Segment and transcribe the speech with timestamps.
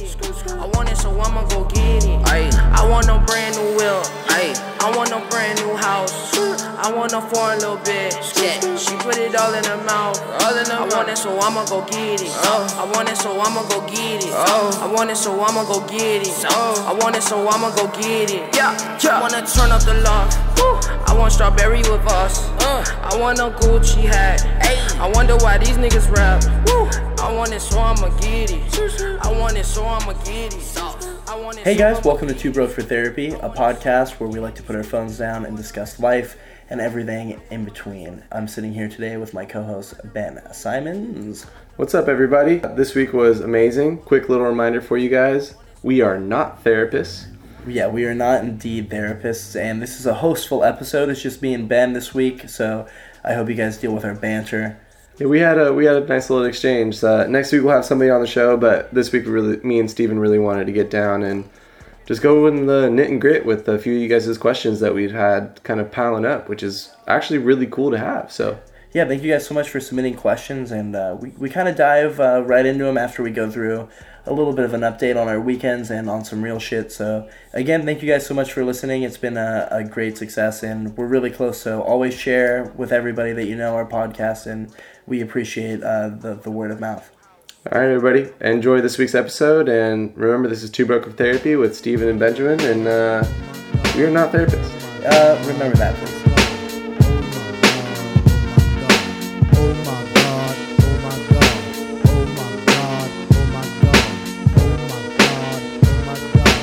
[0.00, 0.16] it.
[0.52, 2.20] I want it, so I'ma go get it.
[2.26, 4.02] I want no brand new wheel.
[4.80, 6.30] I want no brand new house.
[6.86, 8.38] I want no foreign little bitch.
[8.40, 8.76] Yeah.
[8.76, 10.22] She put it all in her mouth.
[10.22, 12.30] All in her I want it, so I'ma go get it.
[12.46, 12.62] Oh.
[12.78, 14.30] I want it, so I'ma go get it.
[14.30, 14.70] Oh.
[14.80, 16.46] I want it, so I'ma go get it.
[16.48, 16.86] Oh.
[16.86, 18.54] I want it, so I'ma go get it.
[18.54, 18.70] Yeah,
[19.02, 19.18] yeah.
[19.18, 20.30] I wanna turn up the love.
[21.10, 22.48] I want strawberry with us.
[22.62, 22.84] Uh.
[23.02, 24.46] I want a Gucci hat.
[24.62, 24.78] Ay.
[25.00, 26.44] I wonder why these niggas rap.
[26.68, 26.86] Woo.
[27.18, 28.62] I want it, so I'ma get it.
[29.24, 30.62] I want it, so I'ma get it.
[31.28, 34.62] I Hey guys, welcome to Two Broke for Therapy, a podcast where we like to
[34.62, 38.22] put our phones down and discuss life and everything in between.
[38.32, 41.44] I'm sitting here today with my co-host Ben Simons.
[41.76, 42.58] What's up, everybody?
[42.58, 43.98] This week was amazing.
[43.98, 47.26] Quick little reminder for you guys we are not therapists.
[47.66, 51.08] Yeah, we are not indeed therapists, and this is a hostful episode.
[51.08, 52.86] It's just me and Ben this week, so
[53.24, 54.78] I hope you guys deal with our banter.
[55.18, 57.02] Yeah, we had a we had a nice little exchange.
[57.02, 59.78] Uh, next week we'll have somebody on the show, but this week we really me
[59.80, 61.48] and Steven really wanted to get down and
[62.06, 64.94] just go in the knit and grit with a few of you guys' questions that
[64.94, 68.32] we've had kind of piling up, which is actually really cool to have.
[68.32, 68.58] So
[68.92, 71.76] Yeah, thank you guys so much for submitting questions, and uh, we, we kind of
[71.76, 73.88] dive uh, right into them after we go through
[74.24, 76.90] a little bit of an update on our weekends and on some real shit.
[76.90, 79.02] So, again, thank you guys so much for listening.
[79.02, 81.60] It's been a, a great success, and we're really close.
[81.60, 84.72] So, always share with everybody that you know our podcast, and
[85.06, 87.10] we appreciate uh, the, the word of mouth.
[87.72, 91.56] All right, everybody, enjoy this week's episode, and remember this is Two Broke of Therapy
[91.56, 93.24] with Steven and Benjamin, and uh,
[93.96, 94.70] we are not therapists.
[95.04, 96.22] Uh, remember that, please.
[99.56, 101.56] Oh my god, oh my god,
[102.06, 103.98] oh my god, oh my god,
[104.54, 105.10] oh my
[105.42, 106.54] god, oh my god,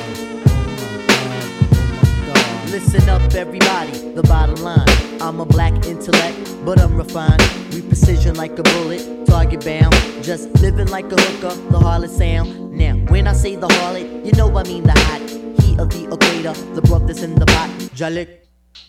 [0.47, 2.69] oh my god.
[2.69, 4.87] Listen up, everybody, the bottom line.
[5.21, 7.41] I'm a black intellect, but I'm refined.
[7.73, 9.93] We precision like a bullet, target bound.
[10.23, 12.71] Just living like a hooker, the harlot sound.
[12.71, 15.21] Now, when I say the harlot, you know I mean the hot
[15.61, 17.69] heat of the equator, the broth that's in the pot.
[17.93, 18.39] Jalik,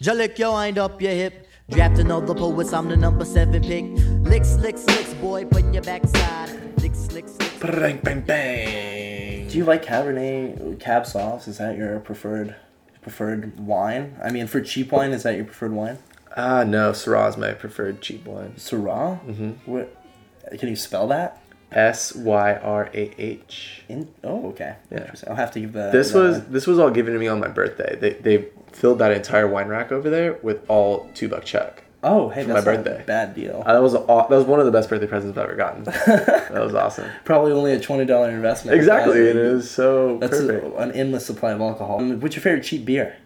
[0.01, 1.47] Jalik, yo, wind up your hip.
[1.71, 3.87] Drafting all the poets, I'm the number seven pick.
[4.31, 6.51] Licks, licks, licks, boy, put your backside.
[6.81, 7.59] Licks, licks, licks.
[7.59, 9.49] Bang, bang, bang.
[9.49, 11.49] Do you like Cabernet Cab Sauce?
[11.49, 12.55] Is that your preferred
[13.01, 14.17] preferred wine?
[14.23, 15.99] I mean, for cheap wine, is that your preferred wine?
[16.37, 18.55] Ah, no, Syrah's my preferred cheap wine.
[18.57, 19.25] Syrah?
[19.25, 19.51] Mm-hmm.
[19.71, 19.97] What?
[20.59, 21.41] Can you spell that?
[21.73, 23.83] S Y R A H.
[23.89, 24.77] In, oh, okay.
[24.91, 25.13] Yeah.
[25.29, 25.91] I'll have to give the.
[25.91, 27.97] This the- was this was all given to me on my birthday.
[27.97, 31.83] They they filled that entire wine rack over there with all two buck chuck.
[32.07, 33.03] Oh, hey, that's my birthday.
[33.07, 33.63] bad deal.
[33.65, 35.85] Uh, that was a, that was one of the best birthday presents I've ever gotten.
[35.85, 37.09] that was awesome.
[37.25, 38.77] Probably only a twenty dollar investment.
[38.77, 42.05] Exactly, it is so That's a- an endless supply of alcohol.
[42.05, 43.17] What's your favorite cheap beer?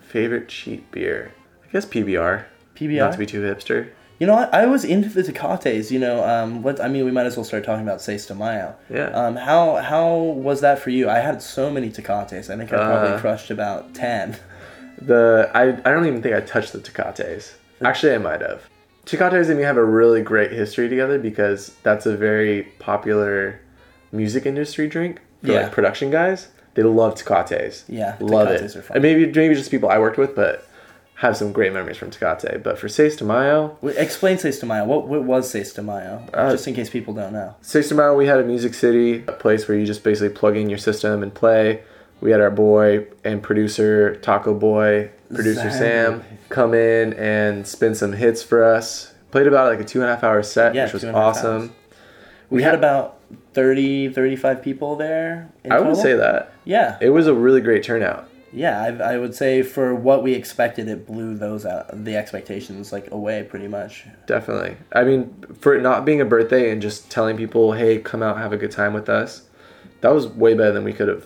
[0.00, 1.32] Favorite cheap beer?
[1.70, 2.44] I guess PBR.
[2.74, 2.98] PBR.
[2.98, 3.90] Not to be too hipster.
[4.18, 5.90] You know, I, I was into the Tecates.
[5.90, 8.34] You know, um, what I mean, we might as well start talking about Seis de
[8.34, 8.74] Mayo.
[8.92, 9.06] Yeah.
[9.10, 11.08] Um, how how was that for you?
[11.08, 12.50] I had so many Tecates.
[12.50, 14.36] I think I probably Uh, crushed about ten.
[15.00, 17.54] The I, I don't even think I touched the Tecates.
[17.82, 18.68] Actually, I might have.
[19.06, 23.60] Tecates and me have a really great history together because that's a very popular
[24.12, 25.62] music industry drink for Yeah.
[25.62, 26.48] like production guys.
[26.74, 27.84] They love Tecates.
[27.88, 28.78] Yeah, love Tecates it.
[28.78, 28.96] are fun.
[28.96, 30.66] And maybe maybe just people I worked with, but
[31.20, 32.62] have some great memories from Tecate.
[32.62, 34.84] But for Seis de Mayo, Explain Seis de Mayo.
[34.86, 36.26] What what was Seis de Mayo?
[36.32, 37.54] Uh, Just in case people don't know.
[37.62, 40.56] Seis de Mayo, we had a Music City, a place where you just basically plug
[40.56, 41.82] in your system and play.
[42.20, 46.20] We had our boy and producer Taco Boy, producer Sam.
[46.20, 49.14] Sam, come in and spin some hits for us.
[49.30, 51.16] Played about like a two and a half hour set, Yeah, which was two and
[51.16, 51.60] a half awesome.
[51.62, 51.70] hours.
[52.50, 53.18] We had about
[53.54, 55.50] 30, 35 people there.
[55.64, 58.28] in I would say that Yeah, it was a really great turnout.
[58.52, 58.80] Yeah.
[58.82, 63.10] I, I would say for what we expected, it blew those out, the expectations like
[63.10, 64.06] away pretty much.
[64.26, 64.76] Definitely.
[64.92, 68.38] I mean, for it not being a birthday and just telling people, "Hey, come out,
[68.38, 69.42] have a good time with us,"
[70.00, 71.24] that was way better than we could have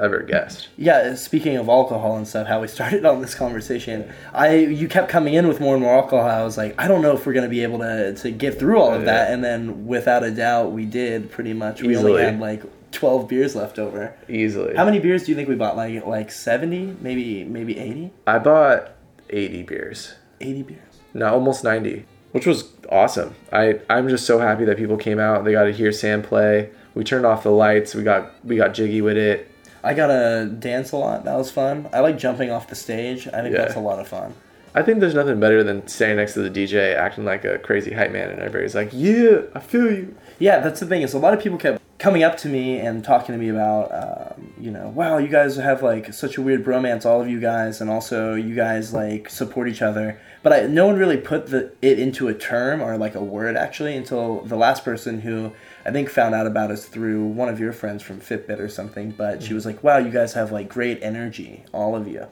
[0.00, 0.68] ever guessed.
[0.76, 5.08] Yeah, speaking of alcohol and stuff, how we started on this conversation, I you kept
[5.08, 6.28] coming in with more and more alcohol.
[6.28, 8.78] I was like, I don't know if we're gonna be able to to get through
[8.80, 9.34] all of that, Yeah.
[9.34, 11.82] and then without a doubt, we did pretty much.
[11.82, 12.12] We Easily.
[12.12, 14.14] only had like twelve beers left over.
[14.28, 14.74] Easily.
[14.76, 15.76] How many beers do you think we bought?
[15.76, 18.10] Like like seventy, maybe maybe 80?
[18.26, 18.90] I bought
[19.30, 20.14] 80 beers.
[20.40, 20.78] 80 beers.
[21.14, 23.34] No, almost 90, which was awesome.
[23.52, 25.44] I I'm just so happy that people came out.
[25.44, 26.70] They got to hear Sam play.
[26.94, 27.94] We turned off the lights.
[27.94, 29.50] We got we got jiggy with it.
[29.84, 31.24] I got to dance a lot.
[31.24, 31.88] That was fun.
[31.92, 33.28] I like jumping off the stage.
[33.28, 33.62] I think Yeah.
[33.62, 34.34] that's a lot of fun.
[34.74, 37.92] I think there's nothing better than standing next to the DJ acting like a crazy
[37.92, 41.18] hype man and everybody's like, "Yeah, I feel you." Yeah, that's the thing is a
[41.18, 44.70] lot of people kept coming up to me and talking to me about, um, you
[44.70, 47.90] know, wow, you guys have like such a weird bromance, all of you guys, and
[47.90, 50.20] also you guys like support each other.
[50.42, 53.56] but I, no one really put the it into a term or like a word
[53.56, 55.52] actually until the last person who
[55.84, 59.10] I think found out about us through one of your friends from Fitbit or something.
[59.10, 62.26] But she was like, "Wow, you guys have like great energy, all of you,"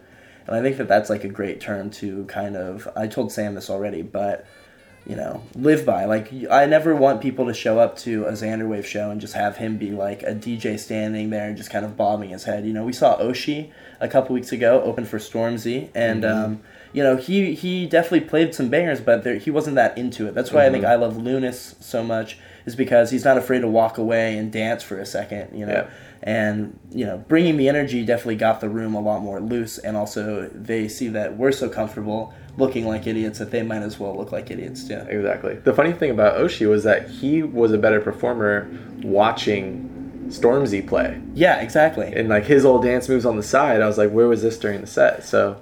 [0.47, 2.89] and I think that that's like a great term to kind of.
[2.95, 4.47] I told Sam this already, but
[5.06, 6.05] you know, live by.
[6.05, 9.56] Like, I never want people to show up to a Xanderwave show and just have
[9.56, 12.67] him be like a DJ standing there and just kind of bobbing his head.
[12.67, 13.70] You know, we saw Oshi
[14.00, 16.61] a couple weeks ago open for Stormzy, and um,
[16.93, 20.35] you know, he he definitely played some bangers, but there, he wasn't that into it.
[20.35, 23.69] That's why I think I love Lunas so much, is because he's not afraid to
[23.69, 25.56] walk away and dance for a second.
[25.56, 25.73] You know.
[25.73, 25.91] Yeah.
[26.23, 29.97] And you know, bringing the energy definitely got the room a lot more loose, and
[29.97, 34.17] also they see that we're so comfortable looking like idiots that they might as well
[34.17, 34.99] look like idiots too.
[35.08, 35.55] Exactly.
[35.55, 38.69] The funny thing about Oshi was that he was a better performer
[39.03, 39.93] watching
[40.29, 41.20] Stormzy play.
[41.35, 42.12] Yeah, exactly.
[42.14, 44.58] And like his old dance moves on the side, I was like, where was this
[44.58, 45.25] during the set?
[45.25, 45.61] So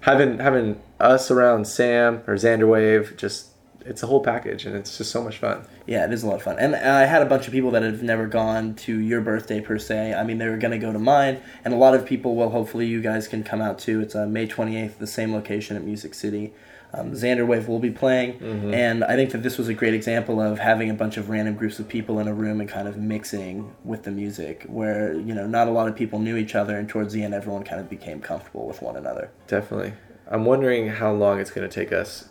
[0.00, 3.48] having having us around Sam or Xander Wave just
[3.86, 5.66] it's a whole package and it's just so much fun.
[5.86, 6.58] Yeah, it is a lot of fun.
[6.58, 9.78] And I had a bunch of people that have never gone to your birthday per
[9.78, 10.14] se.
[10.14, 12.50] I mean, they were going to go to mine, and a lot of people will.
[12.50, 14.00] Hopefully, you guys can come out too.
[14.00, 16.52] It's uh, May 28th, the same location at Music City.
[16.92, 18.38] Um, Xanderwave will be playing,
[18.72, 21.54] and I think that this was a great example of having a bunch of random
[21.54, 25.34] groups of people in a room and kind of mixing with the music, where you
[25.34, 27.80] know not a lot of people knew each other, and towards the end, everyone kind
[27.80, 29.30] of became comfortable with one another.
[29.48, 29.94] Definitely.
[30.28, 32.28] I'm wondering how long it's going to take us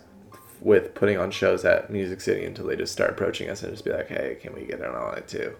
[0.62, 3.86] with putting on shows at Music City until they just start approaching us and just
[3.86, 5.56] be like, hey, can we get in on it too?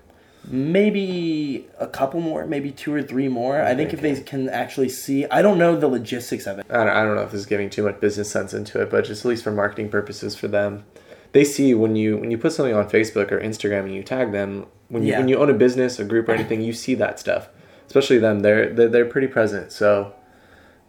[0.48, 3.62] Maybe a couple more, maybe two or three more.
[3.62, 6.66] I think if they can actually see, I don't know the logistics of it.
[6.70, 8.92] I don't, I don't know if this is giving too much business sense into it,
[8.92, 10.86] but just at least for marketing purposes for them,
[11.32, 14.32] they see when you when you put something on Facebook or Instagram and you tag
[14.32, 15.20] them when you Yeah.
[15.20, 17.50] when you own a business, a group, or anything, you see that stuff.
[17.88, 20.14] Especially them, they're they're, they're pretty present, so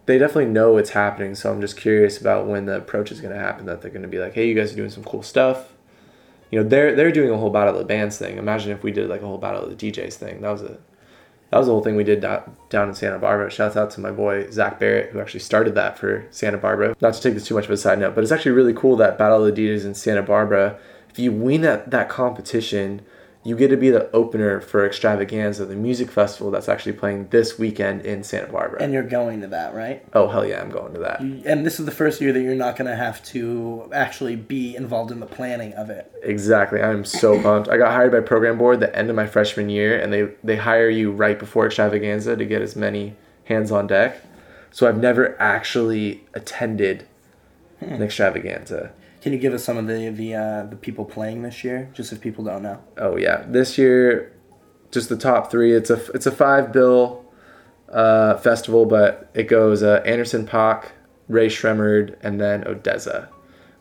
[0.07, 1.35] they definitely know it's happening.
[1.35, 3.65] So I'm just curious about when the approach is going to happen.
[3.65, 5.73] That they're going to be like, hey, you guys are doing some cool stuff.
[6.49, 8.37] You know, they're they're doing a whole battle of the bands thing.
[8.37, 10.41] Imagine if we did like a whole battle of the DJs thing.
[10.41, 10.77] That was a
[11.51, 13.51] that was the whole thing we did do- down in Santa Barbara.
[13.51, 16.95] Shouts out to my boy Zach Barrett, who actually started that for Santa Barbara.
[17.01, 18.95] Not to take this too much of a side note, but it's actually really cool
[18.97, 20.79] that Battle of the DJs in Santa Barbara.
[21.09, 23.01] If you win at that competition,
[23.47, 27.57] you get to be the opener for Extravaganza, the music festival that's actually playing this
[27.57, 28.83] weekend in Santa Barbara.
[28.83, 30.03] And you're going to that, right?
[30.13, 31.21] oh hell yeah, I'm going to that.
[31.21, 34.75] And this is the first year that you're not going to have to actually be
[34.75, 36.11] involved in the planning of it.
[36.23, 36.81] Exactly.
[36.81, 37.69] I'm so pumped.
[37.69, 40.57] I got hired by program board the end of my freshman year and they they
[40.57, 43.15] hire you right before extravaganza to get as many
[43.45, 44.21] hands on deck.
[44.71, 47.07] So I've never actually attended
[47.79, 47.93] hmm.
[47.93, 48.91] an extravaganza.
[49.21, 52.11] Can you give us some of the the uh, the people playing this year, just
[52.13, 52.81] if people don't know?
[52.97, 53.43] Oh yeah.
[53.47, 54.33] This year
[54.91, 55.73] just the top 3.
[55.73, 57.25] It's a it's a 5 bill
[57.91, 60.85] uh, festival but it goes uh, Anderson .Paak,
[61.27, 63.27] Rae Sremmurd and then ODESZA,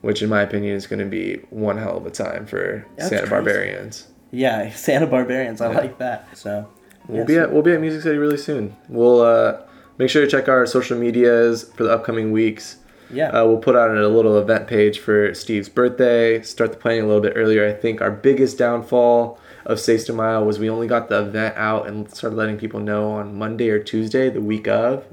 [0.00, 3.10] which in my opinion is going to be one hell of a time for That's
[3.10, 3.30] Santa crazy.
[3.30, 4.06] Barbarians.
[4.32, 5.60] Yeah, Santa Barbarians.
[5.60, 6.36] I like that.
[6.36, 6.68] So
[7.08, 8.76] We'll be at we'll be at Music City really soon.
[8.88, 9.62] We'll uh,
[9.98, 12.78] make sure to check our social medias for the upcoming weeks.
[13.10, 13.28] Yeah.
[13.28, 16.42] Uh, we'll put out a little event page for Steve's birthday.
[16.42, 17.66] Start the planning a little bit earlier.
[17.66, 21.86] I think our biggest downfall of Sace Mile was we only got the event out
[21.86, 25.04] and started letting people know on Monday or Tuesday, the week of.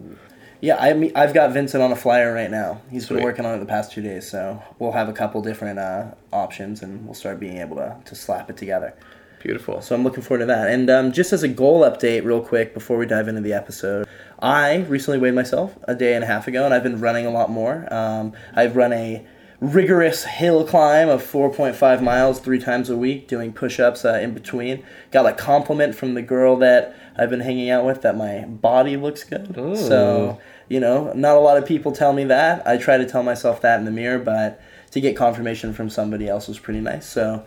[0.62, 2.82] Yeah, I mean, I've got Vincent on a flyer right now.
[2.90, 5.78] He's been working on it the past two days, so we'll have a couple different
[5.78, 8.94] uh, options, and we'll start being able to, to slap it together.
[9.42, 9.82] Beautiful.
[9.82, 10.70] So I'm looking forward to that.
[10.70, 14.08] And um, just as a goal update, real quick, before we dive into the episode,
[14.44, 17.32] I recently weighed myself a day and a half ago, and I've been running a
[17.32, 17.88] lot more.
[17.92, 19.26] Um, I've run a
[19.62, 24.84] rigorous hill climb of 4.5 miles three times a week, doing push-ups uh, in between.
[25.12, 28.98] Got a compliment from the girl that I've been hanging out with that my body
[28.98, 29.56] looks good.
[29.78, 32.66] So you know, not a lot of people tell me that.
[32.68, 36.28] I try to tell myself that in the mirror, but to get confirmation from somebody
[36.28, 37.08] else was pretty nice.
[37.08, 37.46] So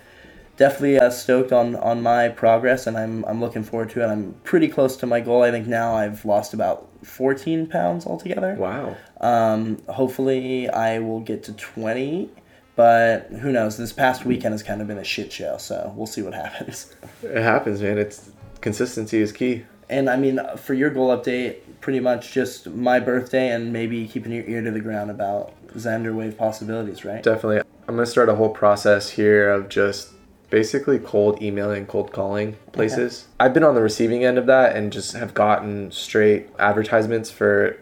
[0.56, 4.06] definitely uh, stoked on on my progress, and I'm I'm looking forward to it.
[4.06, 5.42] I'm pretty close to my goal.
[5.42, 8.54] I think now I've lost about 14 pounds altogether.
[8.54, 8.96] Wow.
[9.20, 12.30] Um, hopefully I will get to 20,
[12.74, 13.76] but who knows?
[13.76, 16.94] This past weekend has kind of been a shit show, so we'll see what happens.
[17.22, 17.98] It happens, man.
[17.98, 19.64] It's consistency is key.
[19.88, 24.32] And I mean, for your goal update, pretty much just my birthday and maybe keeping
[24.32, 27.22] your ear to the ground about Xander Wave possibilities, right?
[27.22, 27.60] Definitely.
[27.88, 30.10] I'm going to start a whole process here of just
[30.56, 33.28] basically cold emailing, cold calling places.
[33.38, 37.78] I've been on the receiving end of that and just have gotten straight advertisements for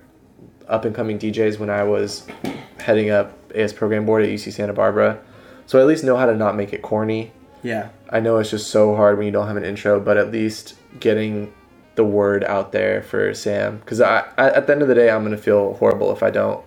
[0.66, 2.26] up and coming DJs when I was
[2.80, 5.20] heading up AS program board at UC Santa Barbara.
[5.66, 7.30] So I at least know how to not make it corny.
[7.62, 7.90] Yeah.
[8.10, 10.74] I know it's just so hard when you don't have an intro, but at least
[10.98, 11.54] getting
[11.94, 13.78] the word out there for Sam.
[13.78, 16.24] Because I, I, at the end of the day, I'm going to feel horrible if
[16.24, 16.64] I don't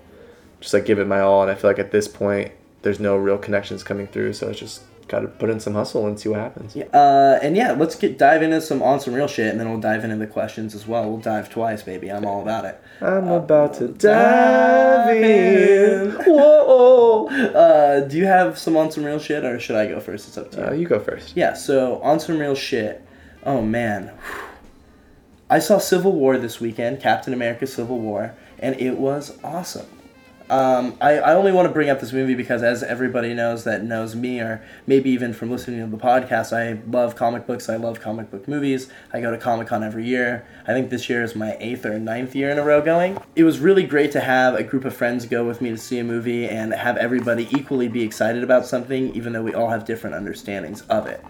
[0.61, 1.41] just like give it my all.
[1.41, 4.31] And I feel like at this point, there's no real connections coming through.
[4.31, 6.75] So it's just got to put in some hustle and see what happens.
[6.75, 9.79] Uh, and yeah, let's get dive into some on some real shit, and then we'll
[9.79, 11.09] dive into the questions as well.
[11.09, 12.11] We'll dive twice, baby.
[12.11, 12.81] I'm all about it.
[13.01, 16.11] I'm about to dive in.
[16.25, 17.27] Whoa!
[17.27, 20.27] Uh, do you have some on some real shit, or should I go first?
[20.27, 20.65] It's up to you.
[20.65, 21.35] Uh, you go first.
[21.35, 23.03] Yeah, so on some real shit.
[23.43, 24.11] Oh man.
[25.49, 29.85] I saw Civil War this weekend, Captain America Civil War, and it was awesome.
[30.49, 33.83] Um, I, I only want to bring up this movie because, as everybody knows that
[33.83, 37.67] knows me, or maybe even from listening to the podcast, I love comic books.
[37.67, 38.89] I love comic book movies.
[39.11, 40.45] I go to Comic Con every year.
[40.65, 43.17] I think this year is my eighth or ninth year in a row going.
[43.35, 45.99] It was really great to have a group of friends go with me to see
[45.99, 49.85] a movie and have everybody equally be excited about something, even though we all have
[49.85, 51.23] different understandings of it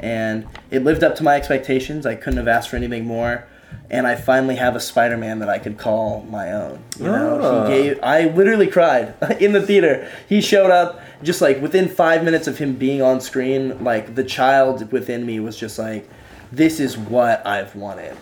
[0.00, 2.06] and it lived up to my expectations.
[2.06, 3.46] I couldn't have asked for anything more.
[3.90, 6.80] And I finally have a Spider-Man that I could call my own.
[6.98, 7.66] You know, Ah.
[7.66, 7.98] he gave.
[8.02, 10.10] I literally cried in the theater.
[10.28, 13.82] He showed up just like within five minutes of him being on screen.
[13.84, 16.08] Like the child within me was just like,
[16.50, 18.16] "This is what I've wanted,"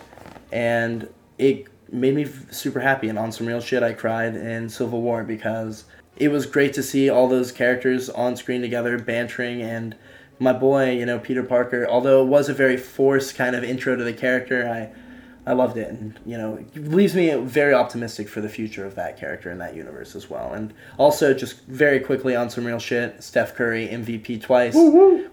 [0.51, 1.07] and
[1.37, 3.09] it made me super happy.
[3.09, 5.85] And on some real shit, I cried in Civil War because
[6.17, 9.95] it was great to see all those characters on screen together, bantering, and
[10.39, 11.87] my boy, you know, Peter Parker.
[11.89, 14.89] Although it was a very forced kind of intro to the character, I,
[15.45, 18.95] I loved it, and you know, it leaves me very optimistic for the future of
[18.95, 20.53] that character in that universe as well.
[20.53, 24.73] And also, just very quickly on some real shit, Steph Curry MVP twice.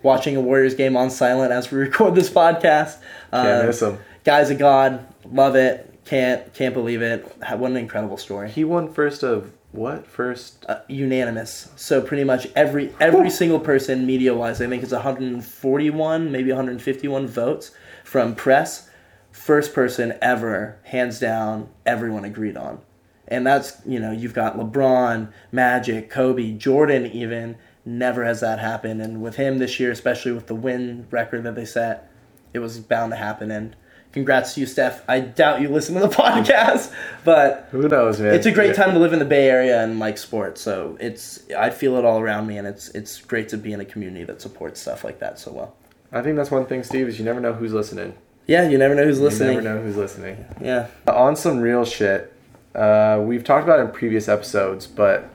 [0.02, 2.99] Watching a Warriors game on silent as we record this podcast.
[3.31, 3.99] Can't Uh, miss him.
[4.25, 5.07] Guy's a god.
[5.31, 5.87] Love it.
[6.05, 7.25] Can't can't believe it.
[7.57, 8.50] What an incredible story.
[8.50, 10.07] He won first of what?
[10.09, 10.64] First.
[10.69, 11.71] Uh, unanimous.
[11.76, 17.29] So pretty much every every single person media wise, I think it's 141, maybe 151
[17.29, 17.71] votes
[18.02, 18.90] from press.
[19.33, 22.81] First person ever, hands down, everyone agreed on.
[23.29, 27.57] And that's, you know, you've got LeBron, Magic, Kobe, Jordan even.
[27.85, 29.01] Never has that happened.
[29.01, 32.11] And with him this year, especially with the win record that they set,
[32.53, 33.51] it was bound to happen.
[33.53, 33.77] And
[34.13, 35.09] congrats to you, Steph.
[35.09, 36.93] I doubt you listen to the podcast,
[37.25, 38.35] but Who knows, man?
[38.35, 40.61] it's a great time to live in the Bay Area and like sports.
[40.61, 43.81] So it's I feel it all around me, and it's it's great to be in
[43.81, 45.77] a community that supports stuff like that so well.
[46.13, 48.15] I think that's one thing, Steve, is you never know who's listening.
[48.50, 49.54] Yeah, you never know who's listening.
[49.54, 50.45] You never know who's listening.
[50.61, 52.33] Yeah, On some real shit,
[52.75, 55.30] uh, we've talked about it in previous episodes, but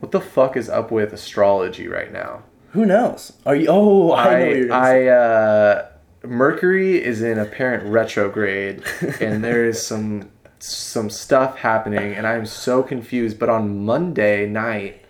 [0.00, 2.42] what the fuck is up with astrology right now?
[2.72, 3.32] who knows?
[3.46, 3.66] Are you?
[3.68, 5.88] Oh, I, know what you're I, uh,
[6.24, 8.82] Mercury is in apparent retrograde,
[9.20, 13.38] and there is some some stuff happening, and I'm so confused.
[13.38, 15.04] But on Monday night,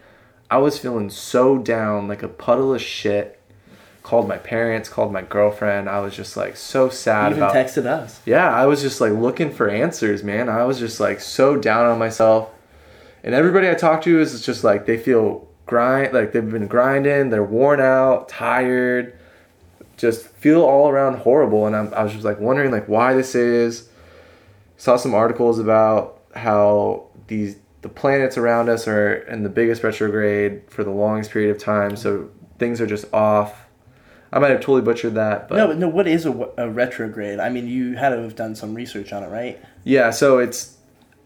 [0.50, 3.40] I was feeling so down, like a puddle of shit.
[4.02, 5.88] Called my parents, called my girlfriend.
[5.88, 7.54] I was just like so You sad even about.
[7.54, 8.20] texted us.
[8.26, 10.48] Yeah, I was just like looking for answers, man.
[10.48, 12.50] I was just like so down on myself.
[13.22, 17.30] And everybody I talk to is just like they feel grind like they've been grinding,
[17.30, 19.16] they're worn out, tired,
[19.96, 23.36] just feel all around horrible and I'm, I was just like wondering like why this
[23.36, 23.88] is.
[24.76, 30.62] Saw some articles about how these the planets around us are in the biggest retrograde
[30.68, 32.28] for the longest period of time, so
[32.58, 33.61] things are just off.
[34.32, 35.88] I might have totally butchered that, but No, but no.
[35.88, 37.38] What is a, a retrograde?
[37.38, 39.62] I mean, you had to have done some research on it, right?
[39.84, 40.78] Yeah, so it's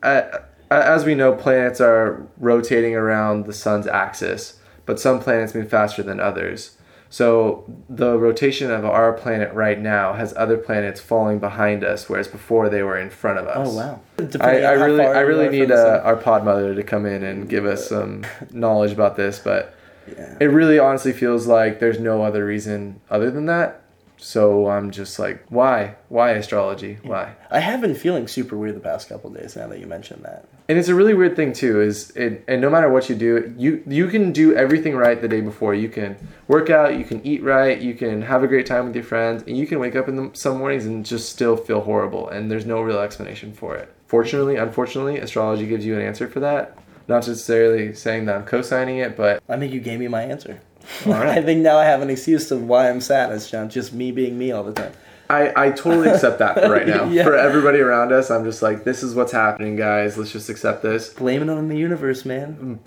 [0.03, 0.23] uh,
[0.71, 6.03] as we know, planets are rotating around the sun's axis, but some planets move faster
[6.03, 6.77] than others.
[7.09, 12.27] So the rotation of our planet right now has other planets falling behind us, whereas
[12.27, 13.69] before they were in front of us.
[13.69, 14.01] Oh wow.
[14.41, 17.65] I, I really, I really need uh, our pod mother to come in and give
[17.65, 19.75] us some knowledge about this, but
[20.09, 20.37] Yeah.
[20.41, 23.83] it really honestly feels like there's no other reason other than that.
[24.19, 25.97] So I'm just like, why?
[26.09, 26.99] Why astrology?
[27.03, 27.35] Why?
[27.51, 30.47] I have been feeling super weird the past couple days now that you mentioned that.
[30.69, 31.81] And it's a really weird thing too.
[31.81, 32.43] Is it?
[32.49, 35.75] And no matter what you do, you you can do everything right the day before.
[35.75, 36.17] You can
[36.49, 39.45] work out, you can eat right, you can have a great time with your friends,
[39.47, 42.29] and you can wake up in the, some mornings and just still feel horrible.
[42.29, 43.93] And there's no real explanation for it.
[44.09, 46.77] Fortunately, unfortunately, astrology gives you an answer for that.
[47.09, 50.61] Not necessarily saying that I'm co-signing it, but I think you gave me my answer.
[51.05, 51.29] right.
[51.39, 53.31] I think now I have an excuse of why I'm sad.
[53.33, 54.93] It's just me being me all the time.
[55.29, 57.05] I, I totally accept that for right now.
[57.09, 57.25] Yeah.
[57.25, 60.17] For everybody around us, I'm just like, this is what's happening, guys.
[60.17, 61.09] Let's just accept this.
[61.15, 62.81] Blame it on the universe, man.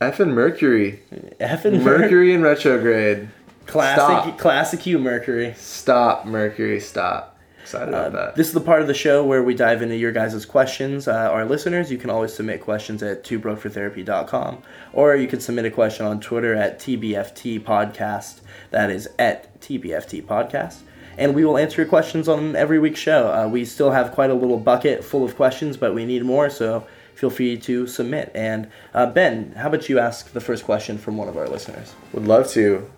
[0.00, 0.10] Mm.
[0.12, 1.00] Effing Mercury.
[1.40, 3.28] Effing Mercury in retrograde.
[3.66, 4.38] Classic, Stop.
[4.38, 5.54] classic you, Mercury.
[5.56, 7.33] Stop, Mercury, stop.
[7.64, 8.34] Excited about that.
[8.36, 11.08] This is the part of the show where we dive into your guys' questions.
[11.08, 15.70] Uh, our listeners, you can always submit questions at twobrokefortherapy.com or you can submit a
[15.70, 18.42] question on Twitter at TBFT Podcast.
[18.70, 20.80] That is at TBFT Podcast.
[21.16, 23.32] And we will answer your questions on every week's show.
[23.32, 26.50] Uh, we still have quite a little bucket full of questions, but we need more,
[26.50, 28.30] so feel free to submit.
[28.34, 31.94] And uh, Ben, how about you ask the first question from one of our listeners?
[32.12, 32.90] Would love to.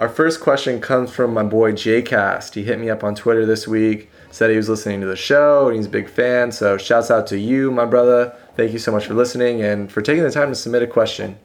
[0.00, 2.54] Our first question comes from my boy Jcast.
[2.54, 5.66] He hit me up on Twitter this week, said he was listening to the show
[5.66, 6.52] and he's a big fan.
[6.52, 8.34] So shouts out to you, my brother.
[8.56, 11.38] Thank you so much for listening and for taking the time to submit a question.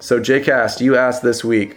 [0.00, 1.76] So Jcast, you asked this week,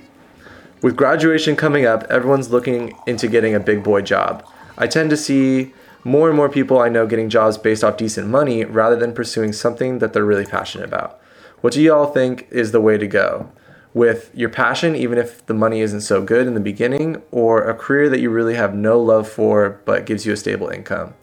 [0.82, 4.44] with graduation coming up, everyone's looking into getting a big boy job.
[4.80, 8.30] I tend to see more and more people I know getting jobs based off decent
[8.30, 11.22] money rather than pursuing something that they're really passionate about.
[11.62, 13.52] What do y'all think is the way to go?
[13.94, 17.74] With your passion, even if the money isn't so good in the beginning, or a
[17.74, 21.16] career that you really have no love for but gives you a stable income?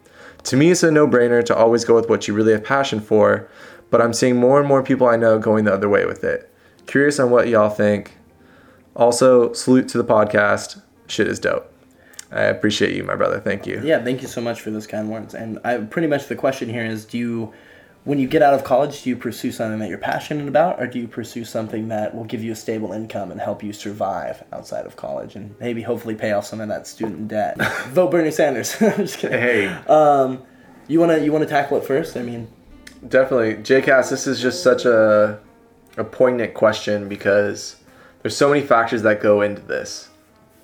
[0.45, 3.01] To me, it's a no brainer to always go with what you really have passion
[3.01, 3.49] for,
[3.91, 6.53] but I'm seeing more and more people I know going the other way with it.
[6.87, 8.17] Curious on what y'all think.
[8.95, 10.81] Also, salute to the podcast.
[11.09, 11.73] Shit is dope.
[12.33, 13.41] I appreciate you, my brother.
[13.41, 13.81] Thank you.
[13.85, 15.35] Yeah, thank you so much for those kind words.
[15.35, 17.53] And I pretty much the question here is do you
[18.07, 20.87] when you get out of college, do you pursue something that you're passionate about or
[20.87, 24.45] do you pursue something that will give you a stable income and help you survive
[24.53, 27.61] outside of college and maybe hopefully pay off some of that student debt?
[27.89, 28.77] Vote Bernie Sanders.
[28.81, 29.41] I'm just kidding.
[29.41, 30.45] Hey, Um,
[30.87, 32.17] you wanna you wanna tackle it first?
[32.17, 32.47] I mean,
[33.09, 33.55] definitely.
[33.57, 35.41] JCast, this is just such a,
[35.97, 37.75] a poignant question because
[38.23, 40.11] there's so many factors that go into this.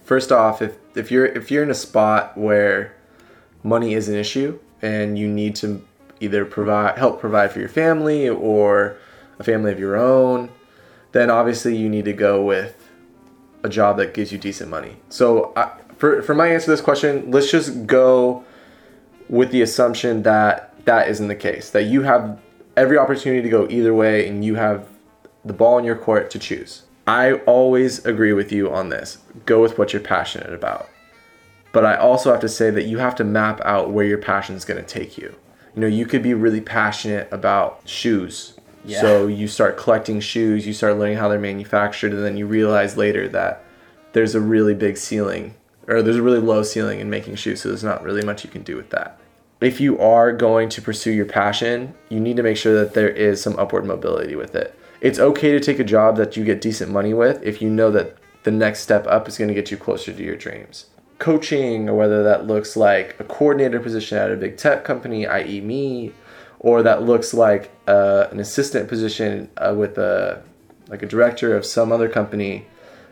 [0.05, 2.95] First off, if, if you're if you're in a spot where
[3.65, 5.85] money is an issue and you need to
[6.23, 8.97] either provide help provide for your family or
[9.39, 10.51] a family of your own,
[11.13, 12.89] then obviously you need to go with
[13.63, 14.97] a job that gives you decent money.
[15.09, 18.45] So I, for for my answer to this question, let's just go
[19.29, 21.71] with the assumption that that isn't the case.
[21.71, 22.39] That you have
[22.77, 24.89] every opportunity to go either way and you have
[25.45, 26.83] the ball in your court to choose.
[27.07, 29.19] I always agree with you on this.
[29.45, 30.89] Go with what you're passionate about.
[31.73, 34.55] But I also have to say that you have to map out where your passion
[34.55, 35.35] is going to take you.
[35.75, 38.55] You know, you could be really passionate about shoes.
[38.85, 39.01] Yeah.
[39.01, 42.97] So you start collecting shoes, you start learning how they're manufactured, and then you realize
[42.97, 43.65] later that
[44.13, 45.55] there's a really big ceiling
[45.89, 48.51] or there's a really low ceiling in making shoes, so there's not really much you
[48.51, 49.19] can do with that.
[49.61, 53.09] If you are going to pursue your passion, you need to make sure that there
[53.09, 54.77] is some upward mobility with it.
[55.01, 57.91] It's okay to take a job that you get decent money with if you know
[57.93, 60.87] that the next step up is going to get you closer to your dreams.
[61.23, 65.61] Coaching, or whether that looks like a coordinator position at a big tech company, i.e.,
[65.61, 66.13] me,
[66.59, 70.43] or that looks like uh, an assistant position uh, with a
[70.89, 72.67] like a director of some other company.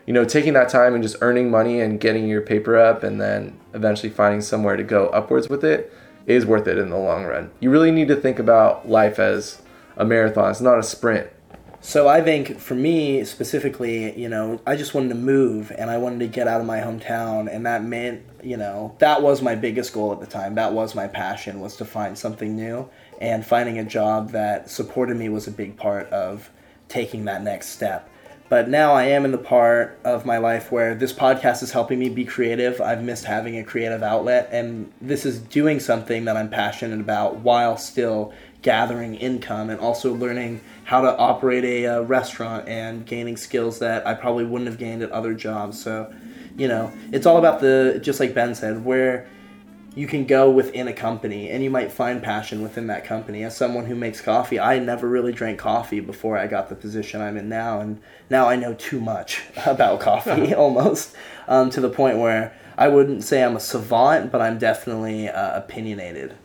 [0.05, 3.21] You know taking that time and just earning money and getting your paper up and
[3.21, 5.93] then eventually finding somewhere to go upwards with it
[6.27, 7.49] is worth it in the long run.
[7.61, 9.61] You really need to think about life as
[9.95, 10.51] a marathon.
[10.51, 11.29] It's not a sprint
[11.83, 15.97] So I think for me specifically, you know, I just wanted to move and I
[15.97, 19.55] wanted to get out of my hometown and that meant, you know, that was my
[19.55, 20.53] biggest goal at the time.
[20.55, 22.87] That was my passion was to find something new
[23.19, 26.51] and finding a job that supported me was a big part of
[26.87, 28.07] taking that next step.
[28.47, 31.97] But now I am in the part of my life where this podcast is helping
[31.97, 32.81] me be creative.
[32.81, 37.37] I've missed having a creative outlet, and this is doing something that I'm passionate about
[37.37, 43.37] while still gathering income and also learning how to operate a uh, restaurant and gaining
[43.37, 45.81] skills that I probably wouldn't have gained at other jobs.
[45.81, 46.13] So,
[46.57, 49.27] you know, it's all about the, just like Ben said, where
[49.93, 53.43] you can go within a company and you might find passion within that company.
[53.43, 57.19] As someone who makes coffee, I never really drank coffee before I got the position
[57.21, 61.15] I'm in now, and now I know too much about coffee almost
[61.47, 65.57] um, to the point where I wouldn't say I'm a savant, but I'm definitely uh,
[65.57, 66.37] opinionated.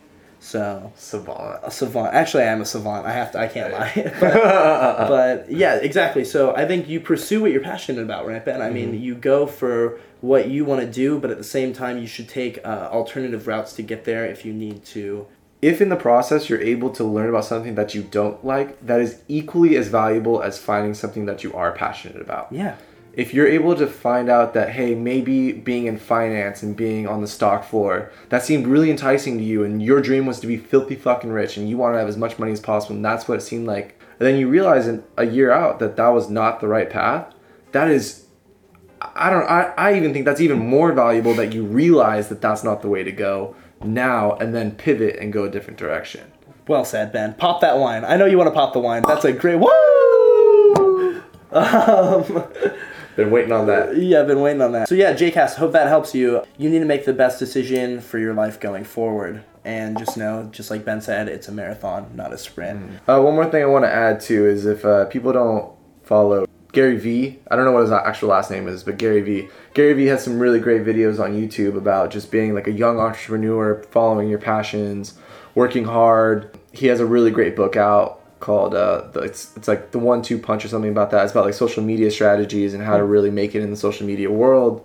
[0.47, 2.15] So savant a savant.
[2.15, 3.05] Actually, I am a savant.
[3.05, 3.39] I have to.
[3.41, 3.93] I can't lie.
[4.21, 6.25] but, but yeah, exactly.
[6.25, 8.63] So I think you pursue what you're passionate about, right, Ben?
[8.63, 11.99] I mean, you go for what you want to do, but at the same time,
[11.99, 15.27] you should take uh, alternative routes to get there if you need to.
[15.63, 19.01] if in the process you're able to learn about something that you don't like that
[19.01, 22.77] is equally as valuable as finding something that you are passionate about Yeah.
[23.17, 27.23] If you're able to find out that hey maybe being in finance and being on
[27.23, 30.57] the stock floor that seemed really enticing to you and your dream was to be
[30.57, 33.27] filthy fucking rich and you want to have as much money as possible and that's
[33.27, 36.31] what it seemed like and then you realize in a year out that that was
[36.31, 37.35] not the right path
[37.73, 38.27] that is
[39.01, 42.63] i don't i, I even think that's even more valuable that you realize that that's
[42.63, 46.33] not the way to go now and then pivot and go a different direction
[46.69, 47.35] Well said, Ben.
[47.35, 48.05] Pop that wine.
[48.05, 49.05] I know you want to pop the wine.
[49.07, 49.61] That's a great.
[49.61, 49.69] Woo!
[51.53, 52.45] Um,
[53.17, 54.89] been waiting on that yeah, I've been waiting on that.
[54.89, 56.43] So yeah, JCast, hope that helps you.
[56.59, 59.45] You need to make the best decision for your life going forward.
[59.65, 63.01] And just know, just like Ben said, it's a marathon, not a sprint.
[63.09, 65.73] Uh, one more thing I want to add too is if uh, people don't
[66.05, 69.49] follow Gary Vee, I don't know what his actual last name is, but Gary Vee.
[69.75, 73.01] Gary Vee has some really great videos on YouTube about just being like a young
[73.01, 75.19] entrepreneur, following your passions,
[75.55, 76.57] working hard.
[76.73, 80.23] He has a really great book out called uh, the, it's it's like the one
[80.23, 81.25] two punch or something about that.
[81.25, 84.07] It's about like social media strategies and how to really make it in the social
[84.07, 84.85] media world.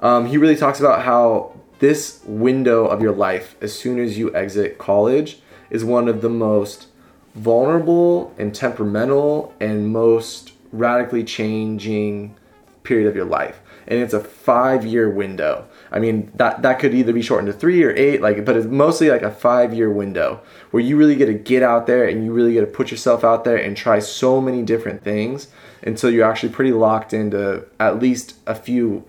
[0.00, 4.34] Um, he really talks about how this window of your life, as soon as you
[4.34, 6.86] exit college, is one of the most
[7.34, 12.34] vulnerable and temperamental and most radically changing
[12.82, 16.92] period of your life and it's a five year window i mean that that could
[16.94, 19.90] either be shortened to three or eight like but it's mostly like a five year
[19.90, 22.90] window where you really get to get out there and you really get to put
[22.90, 25.48] yourself out there and try so many different things
[25.82, 29.04] until you're actually pretty locked into at least a few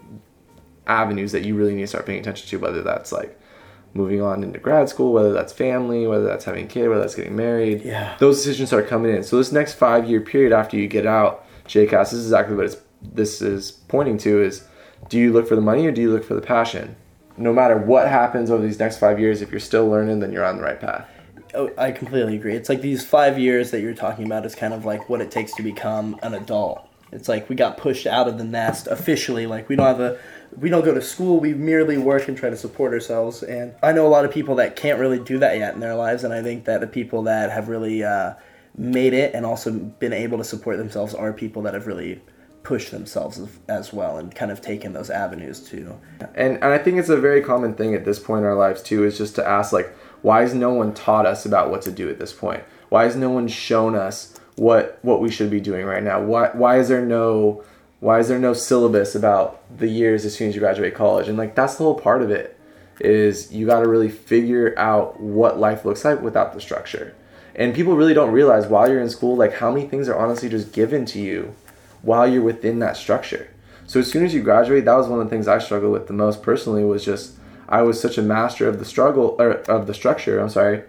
[0.85, 3.39] avenues that you really need to start paying attention to whether that's like
[3.93, 7.15] moving on into grad school whether that's family whether that's having a kid whether that's
[7.15, 8.15] getting married Yeah.
[8.19, 11.45] those decisions start coming in so this next five year period after you get out
[11.67, 14.63] jcas this is exactly what it's this is pointing to is
[15.09, 16.95] do you look for the money or do you look for the passion
[17.37, 20.45] no matter what happens over these next five years if you're still learning then you're
[20.45, 21.07] on the right path
[21.53, 22.55] Oh, I completely agree.
[22.55, 25.31] It's like these five years that you're talking about is kind of like what it
[25.31, 26.87] takes to become an adult.
[27.11, 29.47] It's like we got pushed out of the nest officially.
[29.47, 30.19] Like we don't have a,
[30.57, 31.39] we don't go to school.
[31.39, 33.43] We merely work and try to support ourselves.
[33.43, 35.95] And I know a lot of people that can't really do that yet in their
[35.95, 36.23] lives.
[36.23, 38.33] And I think that the people that have really uh,
[38.75, 42.21] made it and also been able to support themselves are people that have really
[42.67, 45.97] pushed themselves as, well and kind of taken those avenues too.
[46.35, 48.83] and and I think it's a very common thing at this point in our lives
[48.83, 49.87] too is just to ask like
[50.21, 52.61] why has no one taught us about what to do at this point?
[52.89, 56.21] Why has no one shown us what what we should be doing right now?
[56.21, 57.63] Why why is there no
[58.01, 61.29] why is there no syllabus about the years as soon as you graduate college?
[61.29, 62.59] And like that's the whole part of it
[62.99, 67.15] is you got to really figure out what life looks like without the structure.
[67.55, 70.49] And people really don't realize while you're in school like how many things are honestly
[70.49, 71.55] just given to you
[72.07, 73.49] while you're within that structure
[73.87, 76.07] so as soon as you graduate, that was one of the things I struggled with
[76.07, 77.37] the most personally was just
[77.69, 80.83] I was such a master of the struggle or of the structure, I'm sorry.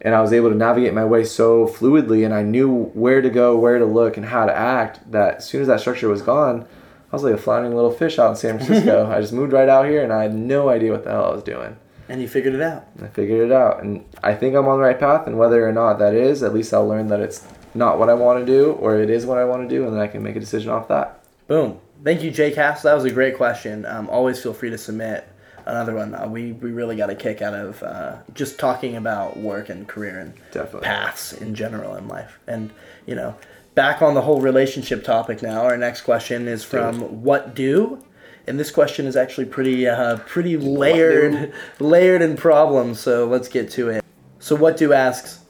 [0.00, 3.30] And I was able to navigate my way so fluidly and I knew where to
[3.30, 6.20] go, where to look and how to act that as soon as that structure was
[6.20, 6.66] gone,
[7.12, 9.06] I was like a floundering little fish out in San Francisco.
[9.10, 11.34] I just moved right out here and I had no idea what the hell I
[11.34, 11.76] was doing.
[12.08, 12.88] And you figured it out.
[13.00, 15.72] I figured it out and I think I'm on the right path and whether or
[15.72, 18.72] not that is, at least I'll learn that it's not what I want to do
[18.72, 20.70] or it is what I want to do and then I can make a decision
[20.70, 21.24] off that.
[21.46, 21.78] Boom.
[22.04, 22.82] Thank you, JCast.
[22.82, 23.84] That was a great question.
[23.86, 25.28] Um, always feel free to submit
[25.66, 26.14] another one.
[26.14, 29.86] Uh, we, we really got a kick out of uh, just talking about work and
[29.86, 30.86] career and Definitely.
[30.86, 32.40] paths in general in life.
[32.46, 32.72] And,
[33.06, 33.36] you know,
[33.74, 38.04] back on the whole relationship topic now, our next question is from What Do?
[38.46, 42.98] And this question is actually pretty uh, pretty layered, layered in problems.
[42.98, 44.04] So let's get to it.
[44.40, 45.41] So what do asks,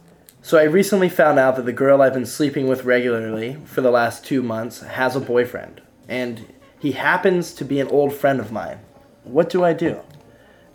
[0.44, 3.92] so I recently found out that the girl I've been sleeping with regularly for the
[3.92, 8.50] last two months has a boyfriend, and he happens to be an old friend of
[8.50, 8.80] mine.
[9.22, 10.00] What do I do?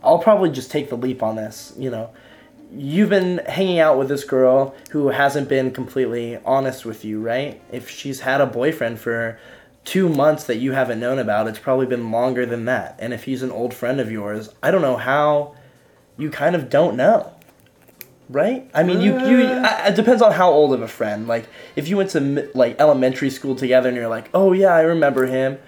[0.01, 1.73] I'll probably just take the leap on this.
[1.77, 2.12] You know,
[2.71, 7.62] you've been hanging out with this girl who hasn't been completely honest with you, right?
[7.69, 9.38] If she's had a boyfriend for
[9.84, 12.95] two months that you haven't known about, it's probably been longer than that.
[12.99, 15.56] And if he's an old friend of yours, I don't know how
[16.17, 17.34] you kind of don't know
[18.29, 18.69] right?
[18.73, 19.61] I mean, you you uh.
[19.83, 21.27] I- it depends on how old of a friend.
[21.27, 24.81] Like if you went to like elementary school together and you're like, "Oh yeah, I
[24.81, 25.59] remember him."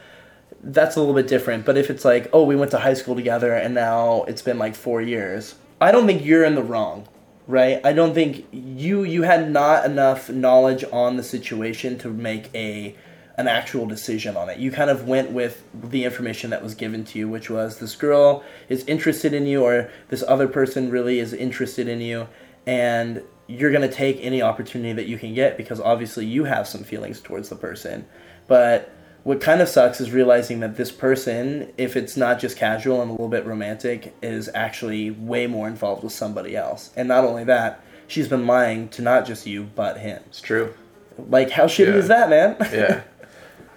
[0.62, 1.66] That's a little bit different.
[1.66, 4.60] But if it's like, "Oh, we went to high school together and now it's been
[4.60, 7.08] like 4 years." I don't think you're in the wrong,
[7.48, 7.80] right?
[7.86, 12.96] I don't think you you had not enough knowledge on the situation to make a
[13.38, 14.58] an actual decision on it.
[14.60, 17.96] You kind of went with the information that was given to you, which was this
[17.96, 22.28] girl is interested in you or this other person really is interested in you
[22.66, 26.68] and you're going to take any opportunity that you can get because obviously you have
[26.68, 28.06] some feelings towards the person.
[28.48, 28.92] But
[29.24, 33.10] what kind of sucks is realizing that this person, if it's not just casual and
[33.10, 36.92] a little bit romantic, is actually way more involved with somebody else.
[36.96, 40.22] And not only that, she's been lying to not just you, but him.
[40.28, 40.74] It's true.
[41.18, 41.96] Like, how shitty Yeah.
[41.96, 42.56] is that, man?
[42.72, 43.02] Yeah.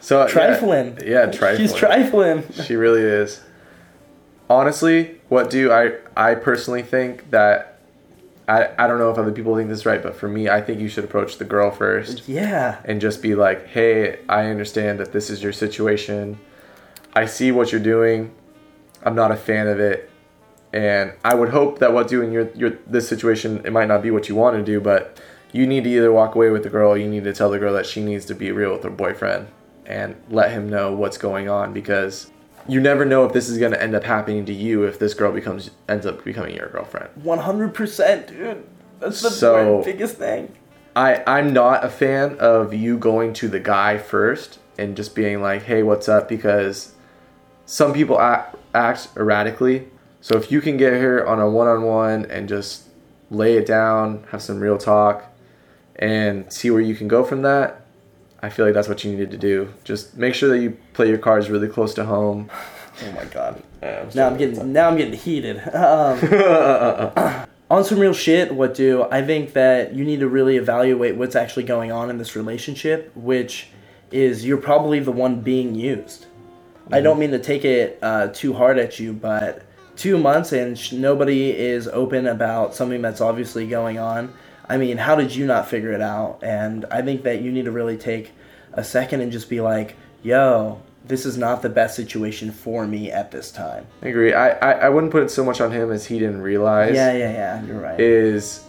[0.05, 0.99] So yeah, trifling.
[1.07, 1.57] Yeah, trifling.
[1.59, 2.43] She's trifling.
[2.65, 3.41] She really is.
[4.51, 7.72] Honestly, what do I I personally think that
[8.49, 10.61] I I don't know if other people think this is right, but for me, I
[10.61, 12.77] think you should approach the girl first Yeah.
[12.85, 16.39] and just be like, "Hey, I understand that this is your situation.
[17.15, 18.33] I see what you're doing.
[19.05, 20.09] I'm not a fan of it."
[20.73, 24.11] And I would hope that what doing your your this situation it might not be
[24.11, 25.21] what you want to do, but
[25.53, 27.59] you need to either walk away with the girl, or you need to tell the
[27.59, 29.49] girl that she needs to be real with her boyfriend
[29.87, 32.31] and let him know what's going on because
[32.69, 35.15] you never know if this is going to end up happening to you if this
[35.15, 37.09] girl becomes ends up becoming your girlfriend.
[37.23, 38.65] 100%, dude.
[39.01, 40.53] That's the So- biggest thing.
[40.95, 45.41] I I'm not a fan of you going to the guy first and just being
[45.41, 46.93] like, "Hey, what's up?" because
[47.65, 49.89] some people act, act erratically.
[50.21, 52.89] So if you can get her on a one-on-one and just
[53.31, 55.25] lay it down, have some real talk,
[55.97, 57.81] and see where you can go from that.
[58.43, 59.73] I feel like that's what you needed to do.
[59.85, 62.51] Just make sure that you play your cards really close to home.
[63.05, 63.63] Oh my god.
[63.81, 65.63] Yeah, Now I'm getting now I'm getting heated.
[65.75, 71.17] Um, on some real shit, what do I think that you need to really evaluate
[71.17, 73.69] what's actually going on in this relationship, which
[74.11, 76.27] is you're probably the one being used.
[76.91, 79.63] I don't mean to take it uh, too hard at you, but
[79.97, 84.35] two months and sh- nobody is open about something that's obviously going on.
[84.69, 86.41] I mean, how did you not figure it out?
[86.43, 88.33] And I think that you need to really take
[88.73, 93.11] a second and just be like, yo, this is not the best situation for me
[93.11, 93.87] at this time.
[94.03, 94.33] I agree.
[94.33, 96.95] I, I, I wouldn't put it so much on him as he didn't realize.
[96.95, 97.65] Yeah, yeah, yeah.
[97.65, 98.01] You're right.
[98.01, 98.65] Is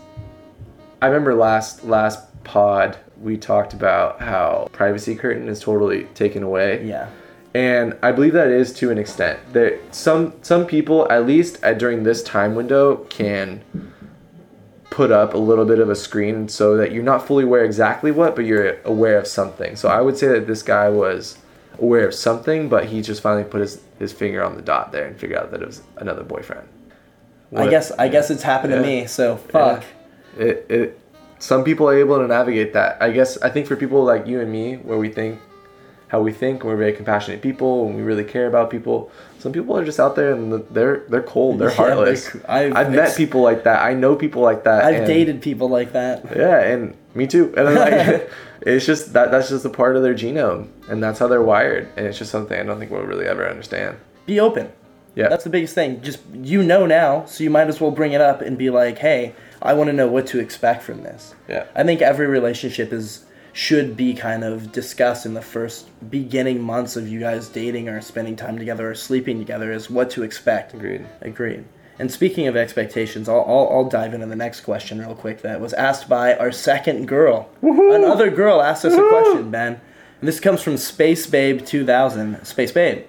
[1.01, 6.85] I remember last last pod we talked about how privacy curtain is totally taken away.
[6.85, 7.09] yeah.
[7.53, 9.39] and I believe that is to an extent.
[9.53, 13.61] That some some people at least at, during this time window can
[14.93, 18.11] put up a little bit of a screen so that you're not fully aware exactly
[18.11, 19.75] what, but you're aware of something.
[19.75, 21.39] So I would say that this guy was
[21.79, 25.07] aware of something, but he just finally put his, his finger on the dot there
[25.07, 26.67] and figured out that it was another boyfriend.
[27.55, 28.81] I guess I guess it's happened Yeah.
[28.81, 29.07] to me.
[29.07, 29.83] So fuck.
[30.37, 30.99] it, it
[31.39, 34.39] some people are able to navigate that i guess i think for people like you
[34.39, 35.39] and me where we think
[36.07, 39.11] how we think we're very compassionate people and we really care about people
[39.43, 42.75] some people are just out there and they're they're cold they're Yeah, heartless they're- I've
[42.77, 45.67] i've, met ex- people like that i know people like that I've and- dated people
[45.69, 46.23] like that.
[46.35, 48.29] yeah and me too and like
[48.61, 51.89] it's just that that's just a part of their genome and that's how they're wired
[51.97, 54.71] and it's just something i don't think we'll really ever understand Be open.
[55.15, 56.01] yeah That's the biggest thing.
[56.01, 58.97] Just you know now, so you might as well bring it up and be like,
[59.07, 59.21] "Hey,
[59.61, 63.25] I want to know what to expect from this." yeah I think every relationship is
[63.53, 68.01] should be kind of discussed in the first beginning months of you guys dating or
[68.01, 70.73] spending time together or sleeping together is what to expect.
[70.73, 71.63] agreed Agreed.
[71.99, 75.61] And speaking of expectations, I'll, I'll, I'll dive into the next question real quick that
[75.61, 77.47] was asked by our second girl.
[77.61, 79.79] Another girl asked us a question, Ben.
[80.19, 82.43] And this comes from Space Babe 2000.
[82.45, 83.05] Space Babe.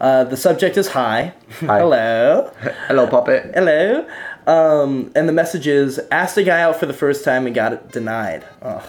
[0.00, 1.34] Uh, the subject is hi.
[1.60, 1.78] Hi.
[1.80, 2.50] Hello.
[2.88, 4.08] hello puppet Hello.
[4.46, 7.74] Um, and the message is asked a guy out for the first time and got
[7.74, 8.44] it denied.
[8.62, 8.84] Ugh.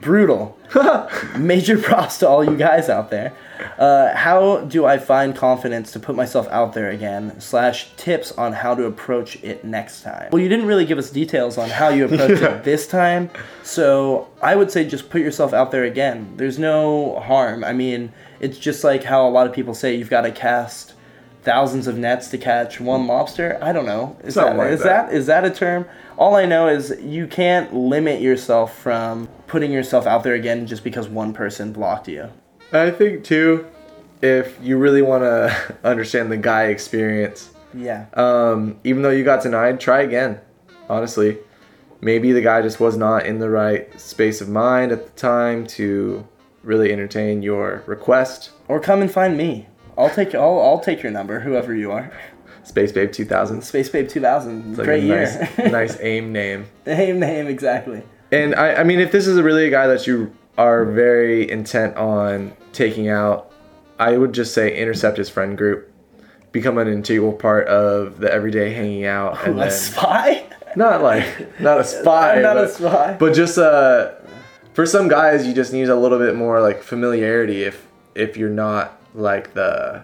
[0.00, 0.58] Brutal.
[1.38, 3.32] Major props to all you guys out there.
[3.78, 7.40] Uh, how do I find confidence to put myself out there again?
[7.40, 10.28] Slash tips on how to approach it next time.
[10.30, 13.30] Well, you didn't really give us details on how you approach it this time,
[13.62, 16.34] so I would say just put yourself out there again.
[16.36, 17.64] There's no harm.
[17.64, 20.92] I mean, it's just like how a lot of people say you've got to cast
[21.42, 23.58] thousands of nets to catch one lobster.
[23.62, 24.16] I don't know.
[24.24, 25.08] Is that like is that.
[25.08, 25.86] that is that a term?
[26.18, 30.82] All I know is you can't limit yourself from putting yourself out there again just
[30.82, 32.30] because one person blocked you.
[32.72, 33.66] I think too,
[34.22, 38.06] if you really want to understand the guy experience, Yeah.
[38.14, 40.40] um, even though you got denied, try again.
[40.88, 41.36] Honestly,
[42.00, 45.66] maybe the guy just was not in the right space of mind at the time
[45.66, 46.26] to
[46.62, 48.50] really entertain your request.
[48.68, 49.66] Or come and find me.
[49.98, 52.10] I'll take I'll I'll take your number, whoever you are.
[52.66, 53.62] Space Babe 2000.
[53.62, 54.70] Space Babe 2000.
[54.70, 55.50] It's like Great a year.
[55.56, 56.66] nice, nice aim name.
[56.84, 58.02] name name exactly.
[58.32, 61.96] And I, I mean, if this is really a guy that you are very intent
[61.96, 63.52] on taking out,
[64.00, 65.90] I would just say intercept his friend group,
[66.50, 70.44] become an integral part of the everyday hanging out, and a then spy?
[70.74, 73.16] not like not a spy, not a but, spy.
[73.18, 74.12] but just uh,
[74.74, 77.62] for some guys, you just need a little bit more like familiarity.
[77.62, 80.02] If if you're not like the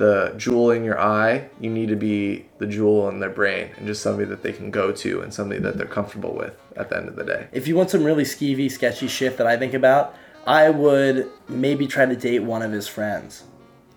[0.00, 3.86] the jewel in your eye, you need to be the jewel in their brain, and
[3.86, 6.96] just somebody that they can go to, and somebody that they're comfortable with at the
[6.96, 7.48] end of the day.
[7.52, 11.86] If you want some really skeevy, sketchy shit that I think about, I would maybe
[11.86, 13.44] try to date one of his friends.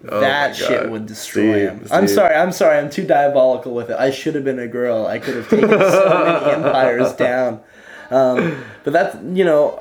[0.09, 1.87] Oh that shit would destroy Steve, him.
[1.89, 2.35] I'm sorry.
[2.35, 2.77] I'm sorry.
[2.77, 3.95] I'm too diabolical with it.
[3.97, 5.07] I should have been a girl.
[5.07, 7.61] I could have taken so many empires down.
[8.13, 9.77] Um, but that's you know,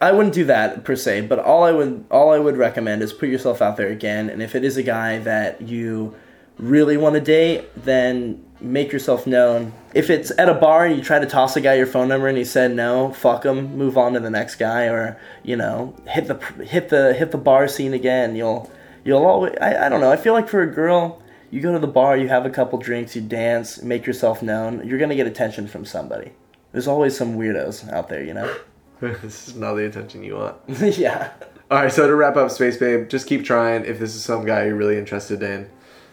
[0.00, 1.22] I wouldn't do that per se.
[1.22, 4.30] But all I would all I would recommend is put yourself out there again.
[4.30, 6.14] And if it is a guy that you
[6.58, 9.72] really want to date, then make yourself known.
[9.92, 12.26] If it's at a bar and you try to toss a guy your phone number
[12.26, 15.94] and he said no, fuck him, move on to the next guy, or you know,
[16.08, 18.34] hit the hit the hit the bar scene again.
[18.34, 18.70] You'll
[19.04, 20.10] you'll always I, I don't know.
[20.10, 21.20] I feel like for a girl,
[21.50, 24.86] you go to the bar, you have a couple drinks, you dance, make yourself known.
[24.88, 26.32] You're gonna get attention from somebody.
[26.74, 28.52] There's always some weirdos out there, you know.
[29.00, 30.56] this is not the attention you want.
[30.98, 31.30] yeah.
[31.70, 34.44] All right, so to wrap up, Space Babe, just keep trying if this is some
[34.44, 35.70] guy you're really interested in,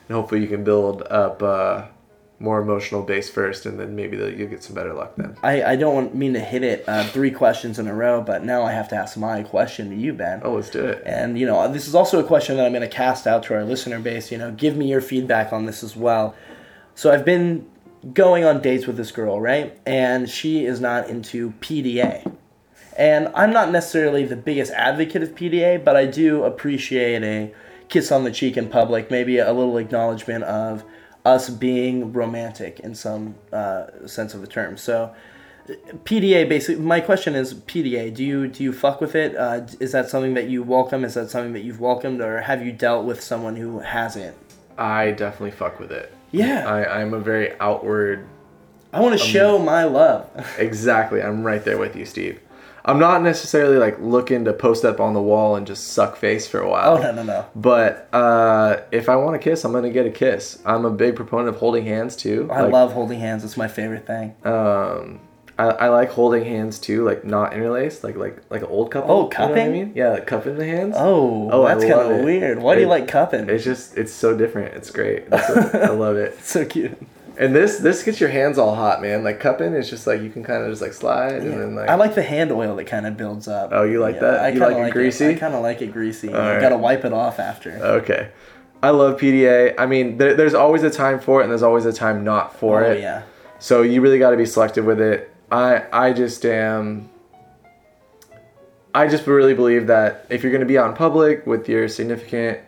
[0.07, 1.87] and hopefully you can build up uh,
[2.37, 5.35] more emotional base first, and then maybe you'll get some better luck then.
[5.41, 8.43] I, I don't want, mean to hit it uh, three questions in a row, but
[8.43, 10.41] now I have to ask my question to you, Ben.
[10.43, 11.01] Oh, let's do it.
[11.07, 13.55] And you know, this is also a question that I'm going to cast out to
[13.55, 14.31] our listener base.
[14.31, 16.35] You know, give me your feedback on this as well.
[16.93, 17.67] So I've been
[18.13, 19.79] going on dates with this girl, right?
[19.85, 22.35] And she is not into PDA.
[22.97, 27.53] And I'm not necessarily the biggest advocate of PDA, but I do appreciate a
[27.89, 30.83] kiss on the cheek in public, maybe a little acknowledgement of
[31.23, 34.77] us being romantic in some uh, sense of the term.
[34.77, 35.13] So,
[36.03, 36.83] PDA basically.
[36.83, 38.13] My question is PDA.
[38.13, 39.35] Do you do you fuck with it?
[39.35, 41.05] Uh, is that something that you welcome?
[41.05, 44.35] Is that something that you've welcomed, or have you dealt with someone who hasn't?
[44.77, 46.13] I definitely fuck with it.
[46.31, 48.25] Yeah, I, I'm a very outward.
[48.93, 50.27] I want to show my love.
[50.57, 51.21] Exactly.
[51.21, 52.39] I'm right there with you, Steve.
[52.83, 56.47] I'm not necessarily like looking to post up on the wall and just suck face
[56.47, 56.97] for a while.
[56.97, 57.45] oh no no no!
[57.55, 60.59] But uh, if I want a kiss, I'm gonna get a kiss.
[60.65, 62.49] I'm a big proponent of holding hands too.
[62.51, 63.43] I Like, love holding hands.
[63.43, 64.35] It's my favorite thing.
[64.43, 65.19] Um,
[65.61, 69.11] I, I like holding hands too, like not interlaced, like like like an old couple.
[69.11, 69.71] Oh, you know I cupping?
[69.71, 69.91] mean?
[69.95, 70.95] Yeah, like cupping the hands.
[70.97, 72.59] Oh, Oh, that's kind of weird.
[72.59, 73.49] Why do you like cupping?
[73.49, 74.73] It's just it's so different.
[74.75, 75.25] It's great.
[75.31, 76.43] It's so- I love it.
[76.43, 76.97] so cute.
[77.37, 79.23] And this this gets your hands all hot, man.
[79.23, 81.89] Like cupping is just like you can kind of just like slide and then like
[81.89, 83.69] I like the hand oil that kind of builds up.
[83.71, 84.39] Oh, you like that?
[84.41, 85.27] I You kinda like it greasy?
[85.29, 86.27] I kind of like it greasy.
[86.27, 86.59] You right.
[86.59, 87.71] gotta wipe it off after.
[87.71, 88.29] Okay.
[88.83, 89.75] I love PDA.
[89.77, 92.55] I mean, there, there's always a time for it, and there's always a time not
[92.59, 92.99] for oh it.
[93.01, 93.23] yeah.
[93.59, 95.30] So you really got to be selective with it.
[95.51, 97.09] I I just am.
[98.93, 101.87] I just really believe that if you're going to be out in public with your
[101.87, 102.59] significant,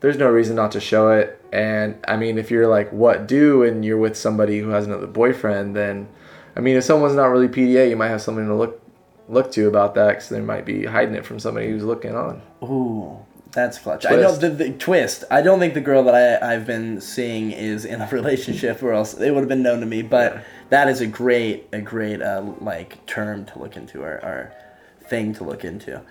[0.00, 1.42] there's no reason not to show it.
[1.52, 5.06] And I mean, if you're like, what do, and you're with somebody who has another
[5.06, 6.08] boyfriend, then,
[6.56, 8.82] I mean, if someone's not really PDA, you might have something to look
[9.28, 12.40] look to about that because they might be hiding it from somebody who's looking on.
[12.62, 13.18] Ooh,
[13.52, 14.04] that's clutch.
[14.06, 15.24] I know the, the twist.
[15.30, 18.92] I don't think the girl that I I've been seeing is in a relationship, or
[18.92, 20.02] else it would have been known to me.
[20.02, 24.52] But that is a great a great uh, like term to look into or, or
[25.08, 26.02] thing to look into.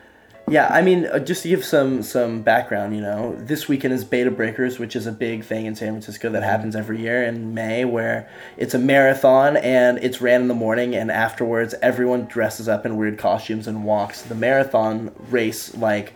[0.47, 4.03] Yeah, I mean, uh, just to give some some background, you know, this weekend is
[4.03, 7.23] Bay to Breakers, which is a big thing in San Francisco that happens every year
[7.23, 12.25] in May, where it's a marathon and it's ran in the morning, and afterwards everyone
[12.25, 16.13] dresses up in weird costumes and walks the marathon race like.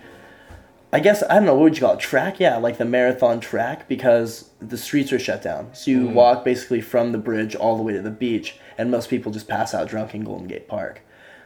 [0.91, 3.39] I guess I don't know what would you call it track yeah like the marathon
[3.39, 6.13] track because the streets are shut down so you mm-hmm.
[6.13, 9.47] walk basically from the bridge all the way to the beach and most people just
[9.47, 11.01] pass out drunk in Golden Gate Park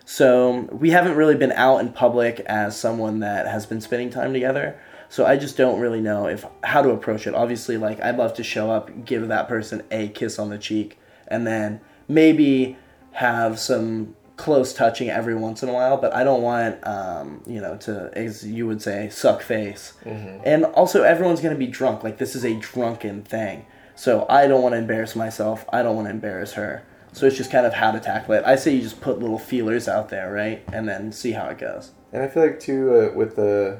[0.05, 4.33] so we haven't really been out in public as someone that has been spending time
[4.33, 4.79] together.
[5.09, 7.35] So I just don't really know if how to approach it.
[7.35, 10.97] Obviously, like I'd love to show up, give that person a kiss on the cheek,
[11.27, 12.77] and then maybe
[13.11, 15.97] have some close touching every once in a while.
[15.97, 19.93] But I don't want, um, you know, to as you would say, suck face.
[20.05, 22.03] And also, everyone's gonna be drunk.
[22.03, 23.65] Like this is a drunken thing.
[23.95, 25.65] So I don't want to embarrass myself.
[25.71, 26.83] I don't want to embarrass her.
[27.11, 28.43] So it's just kind of how to tackle it.
[28.43, 31.59] I say you just put little feelers out there, right, and then see how it
[31.59, 31.91] goes.
[32.11, 33.79] And I feel like too uh, with the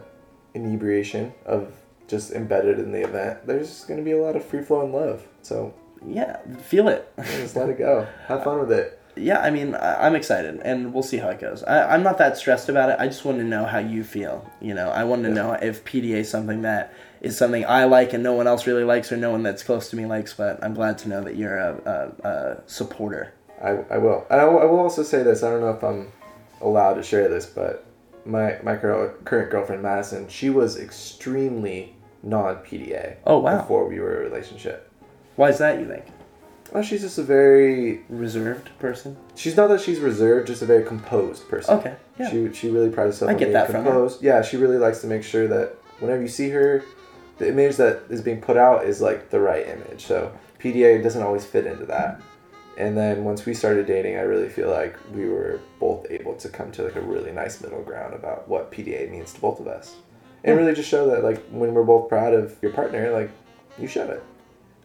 [0.54, 1.74] inebriation of
[2.08, 5.26] just embedded in the event, there's going to be a lot of free flowing love.
[5.42, 5.74] So
[6.06, 7.12] Yeah, feel it.
[7.24, 8.08] just let it go.
[8.28, 9.00] Have fun with it.
[9.16, 11.64] Yeah, I mean, I- I'm excited, and we'll see how it goes.
[11.64, 12.98] I, I'm not that stressed about it.
[13.00, 14.50] I just want to know how you feel.
[14.62, 18.12] You know, I want to know if PDA is something that is something I like
[18.14, 20.34] and no one else really likes, or no one that's close to me likes.
[20.34, 23.34] But I'm glad to know that you're a, a, a supporter.
[23.62, 24.26] I, I will.
[24.30, 25.42] And I will, I will also say this.
[25.44, 26.12] I don't know if I'm
[26.62, 27.86] allowed to share this, but
[28.26, 33.18] my my girl, current girlfriend Madison, she was extremely non PDA.
[33.26, 33.58] Oh, wow.
[33.62, 34.90] Before we were in a relationship.
[35.36, 35.80] Why is that?
[35.80, 36.06] You think
[36.74, 38.04] Well, she's just a very.
[38.10, 39.16] reserved person?
[39.36, 41.78] She's not that she's reserved, just a very composed person.
[41.78, 42.32] Okay, yeah.
[42.32, 43.92] She she really prides herself I on get being that from her.
[43.92, 44.24] composed.
[44.24, 46.84] Yeah, she really likes to make sure that whenever you see her,
[47.38, 50.06] the image that is being put out is like the right image.
[50.06, 52.22] So PDA doesn't always fit into that.
[52.76, 56.50] And then once we started dating, I really feel like we were both able to
[56.50, 59.68] come to like a really nice middle ground about what PDA means to both of
[59.68, 59.96] us.
[60.44, 63.30] And really just show that like when we're both proud of your partner, like
[63.78, 64.24] you show it.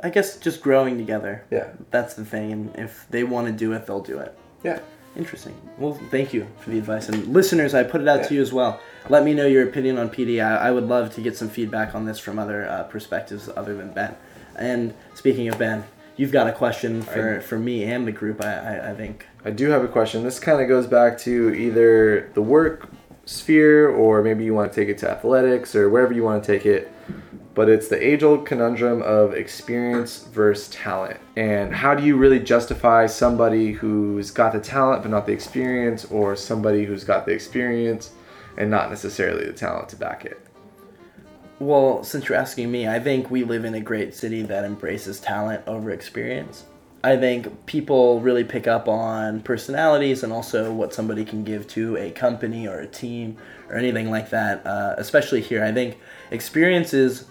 [0.00, 1.44] I guess just growing together.
[1.50, 1.68] Yeah.
[1.90, 4.36] That's the thing, and if they want to do it, they'll do it.
[4.62, 4.80] Yeah.
[5.16, 5.54] Interesting.
[5.78, 7.08] Well, thank you for the advice.
[7.08, 8.78] And listeners, I put it out to you as well.
[9.08, 10.44] Let me know your opinion on PD.
[10.44, 13.74] I, I would love to get some feedback on this from other uh, perspectives other
[13.74, 14.14] than Ben.
[14.56, 15.84] And speaking of Ben,
[16.16, 19.26] you've got a question for, for me and the group, I, I, I think.
[19.44, 20.22] I do have a question.
[20.22, 22.88] This kind of goes back to either the work
[23.24, 26.52] sphere or maybe you want to take it to athletics or wherever you want to
[26.52, 26.92] take it.
[27.58, 31.18] But it's the age old conundrum of experience versus talent.
[31.34, 36.04] And how do you really justify somebody who's got the talent but not the experience,
[36.04, 38.12] or somebody who's got the experience
[38.58, 40.40] and not necessarily the talent to back it?
[41.58, 45.18] Well, since you're asking me, I think we live in a great city that embraces
[45.18, 46.64] talent over experience.
[47.02, 51.96] I think people really pick up on personalities and also what somebody can give to
[51.96, 53.36] a company or a team
[53.68, 54.64] or anything like that.
[54.64, 55.98] Uh, especially here, I think
[56.30, 57.24] experience is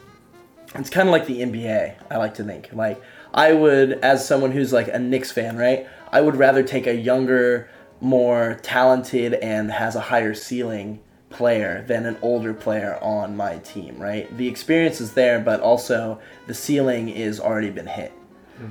[0.76, 1.96] it's kind of like the NBA.
[2.10, 3.02] I like to think like
[3.34, 5.88] I would, as someone who's like a Knicks fan, right?
[6.12, 11.00] I would rather take a younger more talented and has a higher ceiling
[11.30, 14.36] player than an older player on my team, right?
[14.38, 18.14] The experience is there, but also the ceiling is already been hit.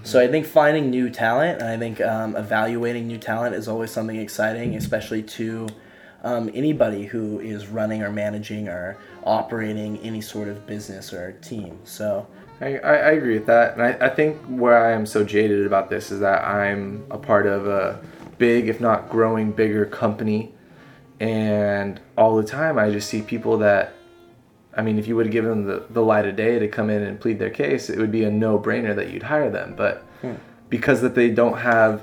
[0.03, 3.93] So I think finding new talent and I think um, evaluating new talent is always
[3.93, 5.69] something exciting, especially to
[6.27, 11.79] um, anybody who is running or managing or operating any sort of business or team.
[11.85, 12.27] So
[12.61, 13.75] I, I, I agree with that.
[13.75, 17.17] And I, I think where I am so jaded about this is that I'm a
[17.19, 18.01] part of a
[18.39, 20.53] big, if not growing bigger company.
[21.21, 23.95] And all the time I just see people that,
[24.77, 26.91] I mean, if you would have given them the, the light of day to come
[26.91, 29.75] in and plead their case, it would be a no brainer that you'd hire them.
[29.77, 30.05] But
[30.71, 32.03] because that they don't have,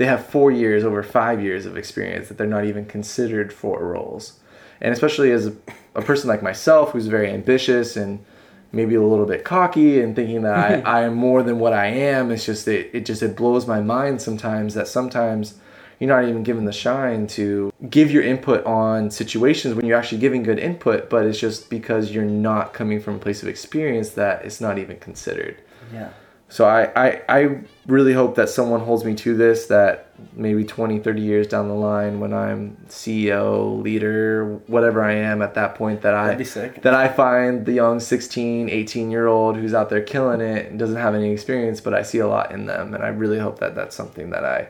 [0.00, 3.84] they have four years over five years of experience that they're not even considered for
[3.84, 4.40] roles.
[4.80, 5.54] And especially as a,
[5.94, 8.24] a person like myself who's very ambitious and
[8.72, 11.88] maybe a little bit cocky and thinking that I, I am more than what I
[11.88, 12.30] am.
[12.30, 15.58] It's just it, it just it blows my mind sometimes that sometimes
[15.98, 20.22] you're not even given the shine to give your input on situations when you're actually
[20.22, 24.08] giving good input, but it's just because you're not coming from a place of experience
[24.12, 25.58] that it's not even considered.
[25.92, 26.08] yeah.
[26.50, 30.98] So I, I, I really hope that someone holds me to this that maybe 20,
[30.98, 36.02] 30 years down the line when I'm CEO, leader, whatever I am at that point
[36.02, 36.82] that I That'd be sick.
[36.82, 40.78] that I find the young 16, 18 year old who's out there killing it and
[40.78, 42.94] doesn't have any experience, but I see a lot in them.
[42.94, 44.68] And I really hope that that's something that I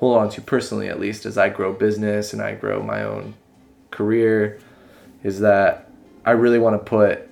[0.00, 3.34] hold on to personally, at least as I grow business and I grow my own
[3.92, 4.58] career,
[5.22, 5.88] is that
[6.26, 7.30] I really want to put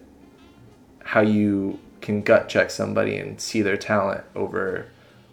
[1.01, 4.89] how you can gut check somebody and see their talent over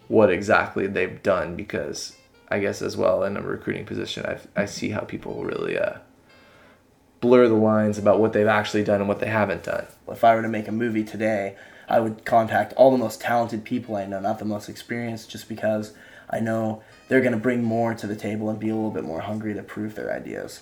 [0.08, 2.16] what exactly they've done because
[2.48, 5.98] I guess as well in a recruiting position I, I see how people really uh,
[7.20, 9.86] blur the lines about what they've actually done and what they haven't done.
[10.08, 11.56] If I were to make a movie today,
[11.88, 15.50] I would contact all the most talented people I know, not the most experienced, just
[15.50, 15.94] because
[16.30, 19.04] I know they're going to bring more to the table and be a little bit
[19.04, 20.62] more hungry to prove their ideas.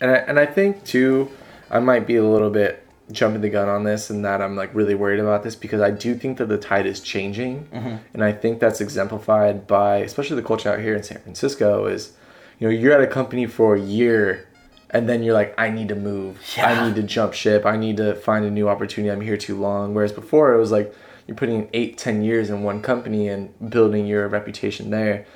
[0.00, 1.30] And I, and I think too,
[1.70, 4.74] I might be a little bit jumping the gun on this and that I'm like
[4.74, 7.66] really worried about this because I do think that the tide is changing.
[7.66, 7.96] Mm-hmm.
[8.14, 12.12] And I think that's exemplified by, especially the culture out here in San Francisco is,
[12.58, 14.46] you know, you're at a company for a year
[14.90, 16.38] and then you're like, I need to move.
[16.56, 17.64] I need to jump ship.
[17.64, 19.10] I need to find a new opportunity.
[19.10, 19.94] I'm here too long.
[19.94, 20.94] Whereas before it was like,
[21.26, 25.26] you're putting eight, ten years in one company and building your reputation there.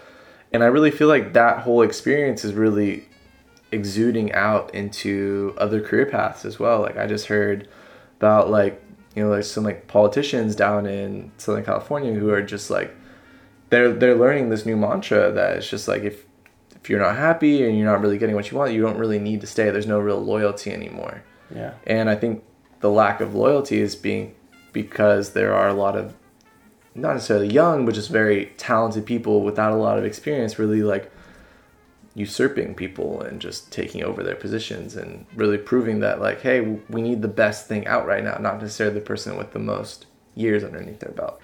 [0.53, 3.09] And I really feel like that whole experience is really
[3.75, 6.81] exuding out into other career paths as well.
[6.81, 7.68] Like I just heard
[8.18, 8.83] about like
[9.14, 12.95] you know like some like politicians down in Southern California who are just like
[13.70, 16.25] they're they're learning this new mantra that it's just like if
[16.77, 19.18] if you're not happy and you're not really getting what you want, you don't really
[19.18, 19.70] need to stay.
[19.70, 21.22] There's no real loyalty anymore.
[21.55, 21.72] Yeah.
[21.87, 22.45] And I think
[22.81, 24.35] the lack of loyalty is being
[24.72, 26.14] because there are a lot of
[26.95, 31.11] not necessarily young, but just very talented people without a lot of experience really like
[32.14, 37.02] usurping people and just taking over their positions and really proving that like, hey, we
[37.02, 40.62] need the best thing out right now, not necessarily the person with the most years
[40.62, 41.40] underneath their belt.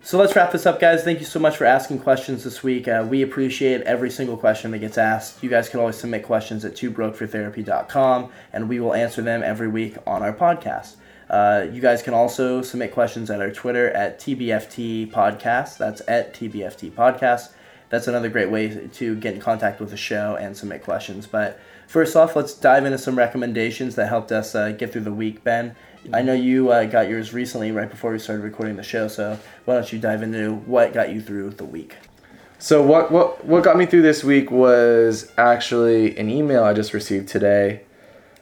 [0.00, 1.02] So let's wrap this up, guys.
[1.02, 2.88] Thank you so much for asking questions this week.
[2.88, 5.42] Uh, we appreciate every single question that gets asked.
[5.42, 9.96] You guys can always submit questions at twobrokefortherapy.com, and we will answer them every week
[10.06, 10.96] on our podcast.
[11.28, 15.76] Uh, you guys can also submit questions at our Twitter at TBFT Podcast.
[15.76, 17.50] That's at TBFT Podcast.
[17.90, 21.26] That's another great way to get in contact with the show and submit questions.
[21.26, 25.12] But first off, let's dive into some recommendations that helped us uh, get through the
[25.12, 25.74] week, Ben.
[26.12, 29.08] I know you uh, got yours recently, right before we started recording the show.
[29.08, 31.96] So why don't you dive into what got you through the week?
[32.60, 36.92] So what what what got me through this week was actually an email I just
[36.92, 37.82] received today.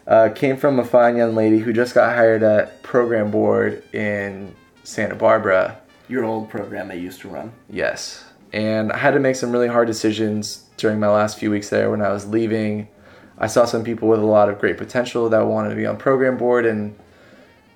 [0.07, 4.55] Uh, came from a fine young lady who just got hired at program board in
[4.85, 5.81] Santa Barbara.
[6.09, 7.53] Your old program they used to run.
[7.69, 11.69] Yes, and I had to make some really hard decisions during my last few weeks
[11.71, 12.89] there when I was leaving.
[13.39, 15.97] I saw some people with a lot of great potential that wanted to be on
[15.97, 16.97] program board and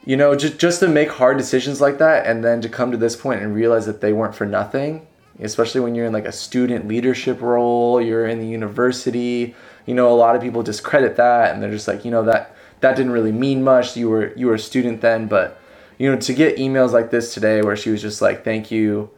[0.04, 2.96] you know just just to make hard decisions like that and then to come to
[2.96, 5.06] this point and realize that they weren't for nothing
[5.40, 9.54] especially when you're in like a student leadership role you're in the university
[9.84, 12.56] you know a lot of people discredit that and they're just like you know that
[12.80, 15.60] that didn't really mean much you were you were a student then but
[15.98, 19.10] you know to get emails like this today where she was just like thank you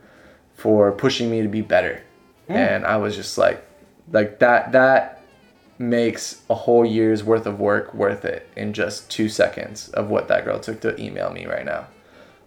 [0.63, 2.03] for pushing me to be better
[2.49, 2.55] mm.
[2.55, 3.65] and i was just like
[4.13, 5.23] like that that
[5.83, 10.29] makes a whole year's worth of work worth it in just two seconds of what
[10.29, 11.87] that girl took to email me right now.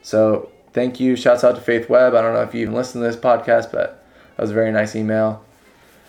[0.01, 1.16] So thank you.
[1.16, 2.16] Shouts out to Faith Webb.
[2.16, 4.05] I don't know if you even listen to this podcast, but
[4.36, 5.43] that was a very nice email.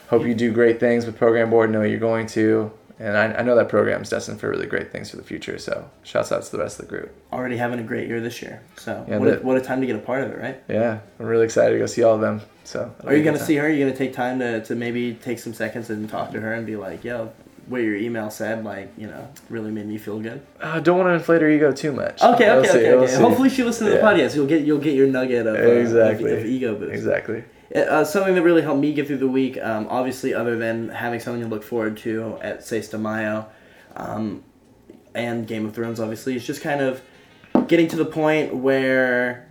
[0.09, 1.71] Hope you do great things with Program Board.
[1.71, 2.71] Know you're going to.
[2.99, 5.59] And I, I know that program is destined for really great things for the future.
[5.59, 7.15] So shouts out to the rest of the group.
[7.33, 8.63] Already having a great year this year.
[8.79, 10.63] So Yeah, what, a, what a time to get a part of it, right?
[10.69, 12.41] Yeah, I'm really excited to go see all of them.
[12.65, 13.67] So Are you gonna see her?
[13.67, 16.53] Are you gonna take time to, to maybe take some seconds and talk to her
[16.55, 17.33] and be like, yo,
[17.69, 20.41] what your email said, like, you know, really made me feel good.
[20.61, 22.23] I don't want to inflate her ego too much.
[22.23, 23.13] Okay, We'll okay, see, okay, we'll okay.
[23.13, 23.21] see.
[23.21, 24.03] Hopefully she listens to the Yeah.
[24.13, 24.35] podcast.
[24.37, 26.33] You'll get you'll get your nugget of, uh, of- Exactly.
[26.33, 26.93] of, ego boost.
[26.95, 27.45] Exactly.
[27.77, 31.21] Uh, something that really helped me get through the week, um, obviously, other than having
[31.21, 33.47] something to look forward to at Seis de Mayo,
[33.97, 34.43] um,
[35.15, 37.03] and Game of Thrones, obviously, is just kind of
[37.69, 39.47] getting to the point where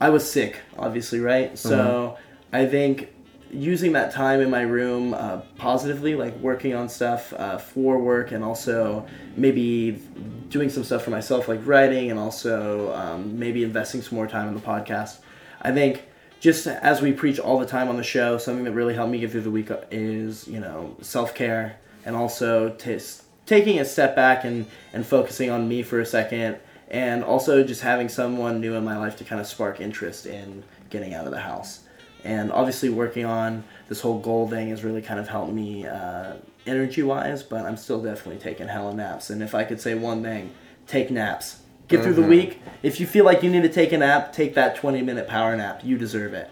[0.00, 1.56] I was sick, obviously, right?
[1.56, 2.16] So
[2.52, 3.14] I think
[3.52, 8.32] using that time in my room uh, positively, like working on stuff uh, for work,
[8.32, 9.06] and also
[9.36, 10.02] maybe
[10.48, 14.48] doing some stuff for myself, like writing, and also um, maybe investing some more time
[14.48, 15.18] in the podcast.
[15.60, 16.08] I think
[16.42, 19.20] just as we preach all the time on the show, something that really helped me
[19.20, 22.98] get through the week is you know self care, and also t-
[23.46, 26.58] taking a step back and and focusing on me for a second
[26.90, 30.62] and also just having someone new in my life to kind of spark interest in
[30.90, 31.80] getting out of the house.
[32.22, 36.34] And obviously, working on this whole goal thing has really kind of helped me uh,
[36.66, 39.30] energy wise, but I'm still definitely taking hella naps.
[39.30, 40.52] And if I could say one thing,
[40.86, 41.61] take naps.
[41.88, 42.30] Get through the mm-hmm.
[42.30, 42.62] week.
[42.82, 45.54] If you feel like you need to take a nap, take that 20 minute power
[45.56, 45.82] nap.
[45.84, 46.50] You deserve it.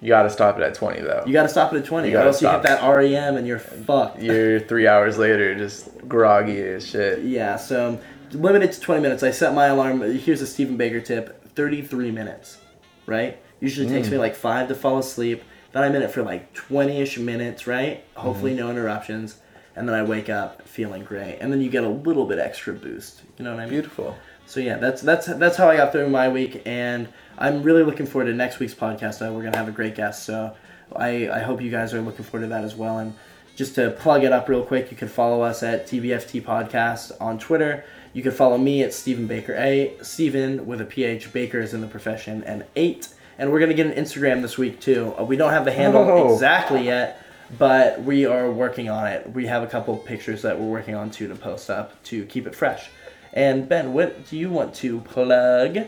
[0.00, 1.24] You got to stop it at 20 though.
[1.26, 3.36] You got to stop it at 20, You or gotta else you hit that REM
[3.36, 4.20] and you're fucked.
[4.20, 7.22] You're three hours later just groggy as shit.
[7.24, 7.98] Yeah, so
[8.32, 9.22] limited to 20 minutes.
[9.22, 10.02] I set my alarm.
[10.18, 12.58] Here's a Stephen Baker tip 33 minutes,
[13.06, 13.38] right?
[13.60, 14.20] Usually takes me mm.
[14.20, 15.42] like five to fall asleep.
[15.72, 18.04] Then I'm in it for like 20 ish minutes, right?
[18.14, 18.60] Hopefully, mm-hmm.
[18.60, 19.38] no interruptions.
[19.76, 21.38] And then I wake up feeling great.
[21.40, 23.22] And then you get a little bit extra boost.
[23.38, 23.70] You know what I mean?
[23.70, 24.16] Beautiful.
[24.46, 28.06] So yeah, that's that's that's how I got through my week, and I'm really looking
[28.06, 29.20] forward to next week's podcast.
[29.20, 30.54] We're gonna have a great guest, so
[30.94, 32.98] I I hope you guys are looking forward to that as well.
[32.98, 33.14] And
[33.56, 37.38] just to plug it up real quick, you can follow us at TBFT Podcast on
[37.38, 37.84] Twitter.
[38.12, 39.96] You can follow me at Stephen Baker A.
[40.02, 41.32] Stephen with a PH.
[41.32, 43.08] Baker is in the profession, and eight.
[43.38, 45.14] And we're gonna get an Instagram this week too.
[45.18, 46.32] Uh, we don't have the handle Oh.
[46.34, 47.20] exactly yet,
[47.58, 49.32] but we are working on it.
[49.32, 52.46] We have a couple pictures that we're working on too to post up to keep
[52.46, 52.90] it fresh.
[53.34, 55.78] And Ben, what do you want to plug?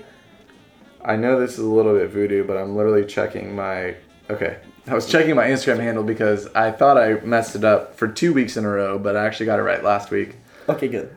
[1.05, 3.95] I know this is a little bit voodoo, but I'm literally checking my.
[4.29, 4.59] Okay.
[4.89, 8.33] I was checking my Instagram handle because I thought I messed it up for two
[8.33, 10.37] weeks in a row, but I actually got it right last week.
[10.69, 11.17] Okay, good.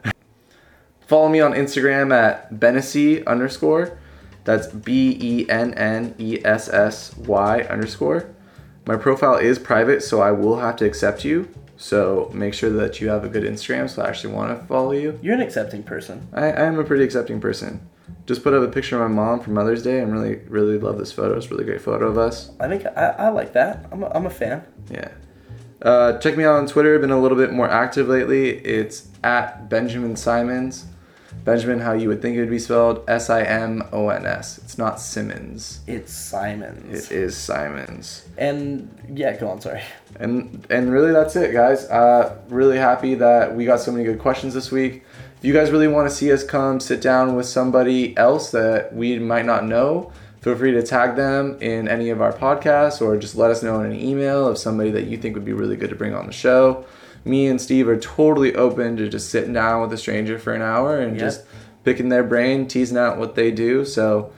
[1.08, 3.98] Follow me on Instagram at Bennessy underscore.
[4.44, 8.30] That's B E N N E S S Y underscore.
[8.86, 11.50] My profile is private, so I will have to accept you.
[11.82, 14.92] So make sure that you have a good Instagram, so I actually want to follow
[14.92, 15.18] you.
[15.22, 16.28] You're an accepting person.
[16.34, 17.90] I, I am a pretty accepting person.
[18.26, 20.98] Just put up a picture of my mom for Mother's Day and really, really love
[20.98, 21.38] this photo.
[21.38, 22.52] It's a really great photo of us.
[22.60, 23.86] I think I, I like that.
[23.94, 24.66] I'm a, I'm a fan.
[24.92, 25.08] Yeah.
[25.82, 26.96] Uh, check me out on Twitter.
[26.96, 28.58] I've been a little bit more active lately.
[28.58, 30.86] It's at Benjamin Simons.
[31.50, 34.60] Benjamin, how you would think it would be spelled S I M O N S.
[34.60, 35.80] It's not Simmons.
[35.88, 37.10] It's Simons.
[37.10, 38.28] It is Simons.
[38.38, 39.60] And yeah, go on.
[39.60, 39.82] Sorry.
[40.20, 41.86] And and really that's it, guys.
[41.86, 45.04] Uh, really happy that we got so many good questions this week.
[45.40, 48.94] If you guys really want to see us come sit down with somebody else that
[48.94, 53.18] we might not know, feel free to tag them in any of our podcasts or
[53.18, 55.78] just let us know in an email of somebody that you think would be really
[55.78, 56.86] good to bring on the show.
[57.26, 60.62] Me and Steve are totally open to just sitting down with a stranger for an
[60.62, 61.20] hour and Yep.
[61.20, 61.42] just
[61.84, 63.84] picking their brain, teasing out what they do.
[63.86, 64.32] So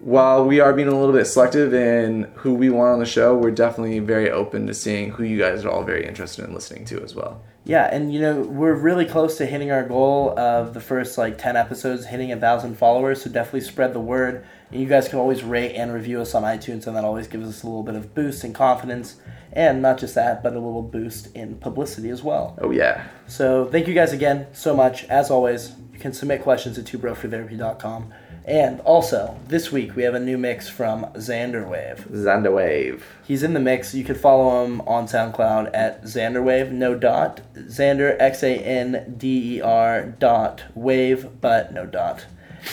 [0.00, 3.36] while we are being a little bit selective in who we want on the show,
[3.36, 6.84] we're definitely very open to seeing who you guys are all very interested in listening
[6.86, 7.42] to as well.
[7.64, 11.36] Yeah, and you know we're really close to hitting our goal of the first like
[11.36, 13.22] ten episodes hitting a thousand followers.
[13.22, 14.44] So definitely spread the word.
[14.70, 17.48] And you guys can always rate and review us on iTunes, and that always gives
[17.48, 19.16] us a little bit of boost and confidence,
[19.52, 22.58] and not just that, but a little boost in publicity as well.
[22.60, 25.04] Oh yeah, So thank you guys again so much.
[25.04, 28.12] As always, you can submit questions at twobrofortherapy.com.
[28.44, 32.08] And also, this week we have a new mix from Xanderwave.
[32.08, 33.02] Xanderwave.
[33.26, 33.94] He's in the mix.
[33.94, 37.42] You can follow him on SoundCloud at Xanderwave, no dot.
[37.54, 42.24] Xander, X A N D E R dot wave, but no dot.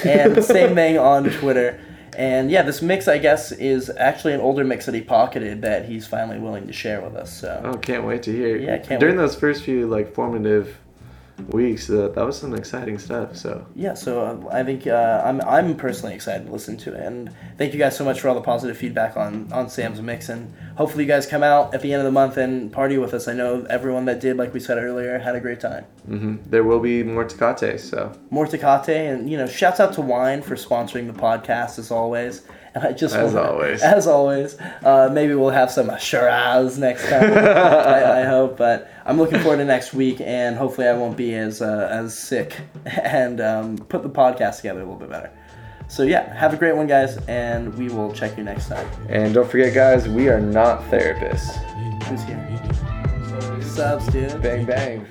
[0.04, 1.80] And same thing on Twitter.
[2.18, 5.86] And yeah, this mix, I guess, is actually an older mix that he pocketed that
[5.86, 7.32] he's finally willing to share with us.
[7.32, 8.56] So Oh, can't wait to hear.
[8.56, 9.22] Yeah, can't During wait.
[9.24, 10.78] those first few like formative
[11.50, 13.36] weeks, uh, that was some exciting stuff.
[13.36, 17.02] So yeah, so uh, I think uh, I'm I'm personally excited to listen to it,
[17.06, 20.30] and thank you guys so much for all the positive feedback on on Sam's mix,
[20.30, 23.14] and hopefully you guys come out at the end of the month and party with
[23.14, 23.28] us.
[23.28, 25.86] I know everyone that did, like we said earlier, had a great time.
[26.06, 27.80] hmm there will be more Tecate.
[27.80, 31.92] So More Tecate, and you know, shouts out to Wine for sponsoring the podcast as
[31.92, 32.44] always.
[32.82, 33.82] I just As wanna- always.
[33.98, 37.32] as always, uh, maybe we'll have some Shiraz next time.
[37.38, 41.34] I, I hope, but I'm looking forward to next week, and hopefully I won't be
[41.36, 42.56] as uh, as sick
[42.86, 45.32] and um, put the podcast together a little bit better.
[45.88, 48.88] So yeah, have a great one, guys, and we will check you next time.
[49.08, 51.56] And don't forget, guys, we are not therapists.
[52.06, 52.42] Who's here?
[53.62, 54.42] Subs, dude.
[54.42, 55.06] Bang bang.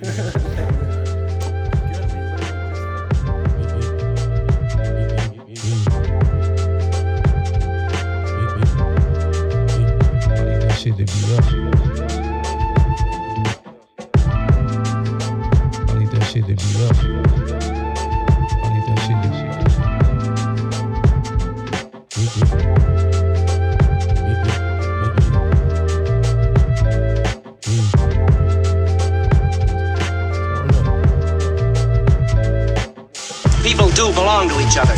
[33.63, 34.95] People do belong to each other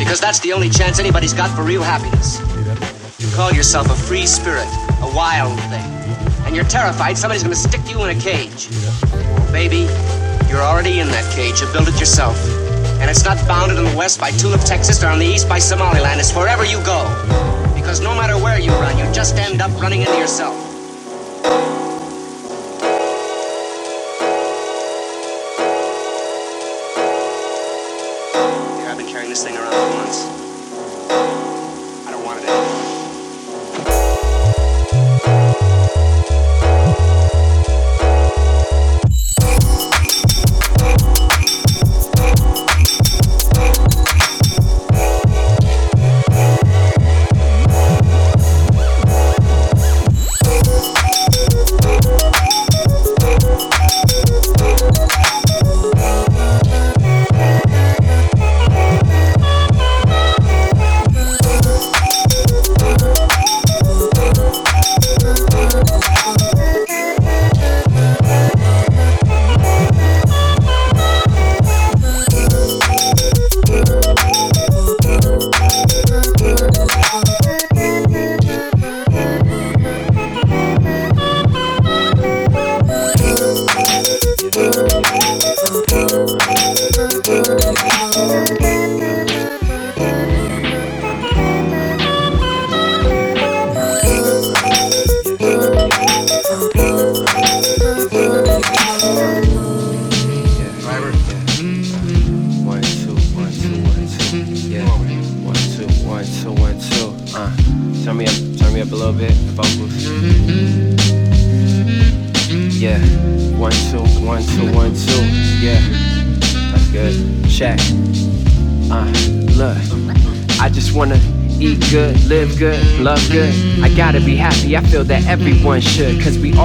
[0.00, 2.47] because that's the only chance anybody's got for real happiness.
[3.38, 4.66] You call yourself a free spirit,
[5.00, 5.88] a wild thing,
[6.44, 8.68] and you're terrified somebody's gonna stick you in a cage.
[9.12, 9.86] Well, baby,
[10.48, 11.60] you're already in that cage.
[11.60, 12.36] You built it yourself.
[12.98, 15.60] And it's not bounded on the west by Tulip, Texas, or on the east by
[15.60, 16.18] Somaliland.
[16.18, 17.06] It's wherever you go.
[17.76, 20.67] Because no matter where you run, you just end up running into yourself.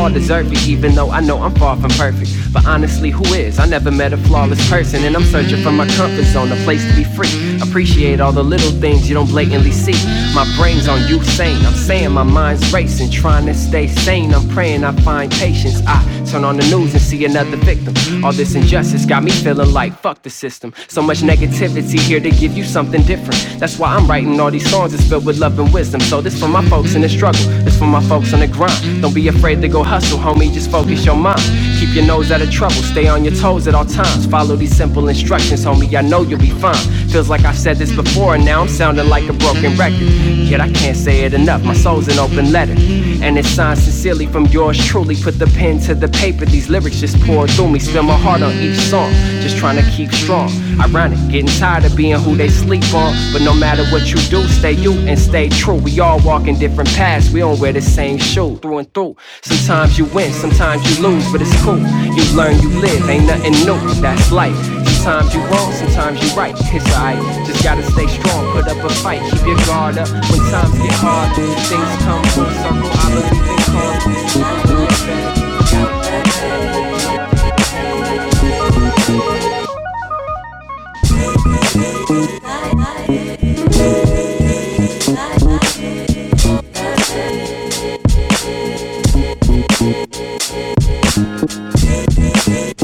[0.04, 2.32] All deserve it, even though I know I'm far from perfect.
[2.52, 3.58] But honestly, who is?
[3.58, 6.86] I never met a flawless person, and I'm searching for my comfort zone, a place
[6.86, 7.58] to be free.
[7.62, 9.96] Appreciate all the little things you don't blatantly see.
[10.36, 14.34] My brain's on you sane, I'm saying my mind's racing, trying to stay sane.
[14.34, 15.82] I'm praying I find patience.
[15.88, 17.94] I turn on the news and see another victim.
[18.26, 20.74] All this injustice got me feeling like fuck the system.
[20.88, 23.60] So much negativity here to give you something different.
[23.60, 26.02] That's why I'm writing all these songs it's filled with love and wisdom.
[26.02, 29.04] So this for my folks in the struggle, this for my folks on the grind.
[29.04, 30.52] Don't be afraid to go hustle, homie.
[30.52, 31.42] Just focus your mind.
[31.80, 34.26] Keep your nose out of trouble, stay on your toes at all times.
[34.26, 35.94] Follow these simple instructions, homie.
[35.94, 36.84] I know you'll be fine.
[37.14, 40.02] Feels like I've said this before, and now I'm sounding like a broken record.
[40.50, 41.64] Yet I can't say it enough.
[41.64, 45.16] My soul's an open letter, and it's signed sincerely from yours truly.
[45.16, 46.46] Put the pen to the paper.
[46.46, 47.78] These lyrics just pour through me.
[47.78, 49.12] Spill my heart on each song,
[49.44, 50.50] just trying to keep strong.
[50.82, 53.16] Ironic, getting tired of being who they sleep on.
[53.32, 55.76] But no matter what you do, stay you and stay true.
[55.76, 57.30] We all walk in different paths.
[57.30, 59.18] We don't wear the same shoe through and through.
[59.44, 61.78] Sometimes you win, sometimes you lose, but it's cool.
[61.78, 63.78] You learn, you live, ain't nothing new.
[64.02, 64.58] That's life.
[65.04, 66.56] Sometimes you wrong, sometimes you right.
[66.58, 66.70] It's
[67.04, 70.08] just gotta stay strong, put up a fight, keep your guard up.
[70.08, 71.70] When times get hard, things
[72.02, 72.90] come full circle.
[72.94, 73.50] I believe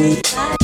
[0.06, 0.59] in calm.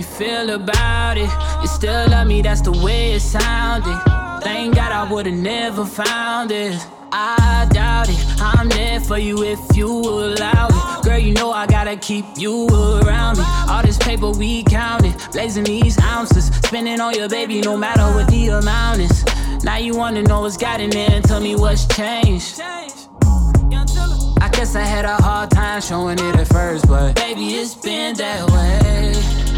[0.00, 1.30] You feel about it.
[1.60, 4.00] You still love me, that's the way it sounded.
[4.42, 6.74] Thank God I would've never found it.
[7.12, 8.18] I doubt it.
[8.40, 11.04] I'm there for you if you allow it.
[11.04, 12.66] Girl, you know I gotta keep you
[13.02, 13.44] around me.
[13.68, 18.30] All this paper we counted, blazing these ounces, spending on your baby no matter what
[18.30, 19.24] the amount is.
[19.62, 22.58] Now you wanna know what's got in there and tell me what's changed.
[22.62, 28.16] I guess I had a hard time showing it at first, but baby, it's been
[28.16, 29.49] that way.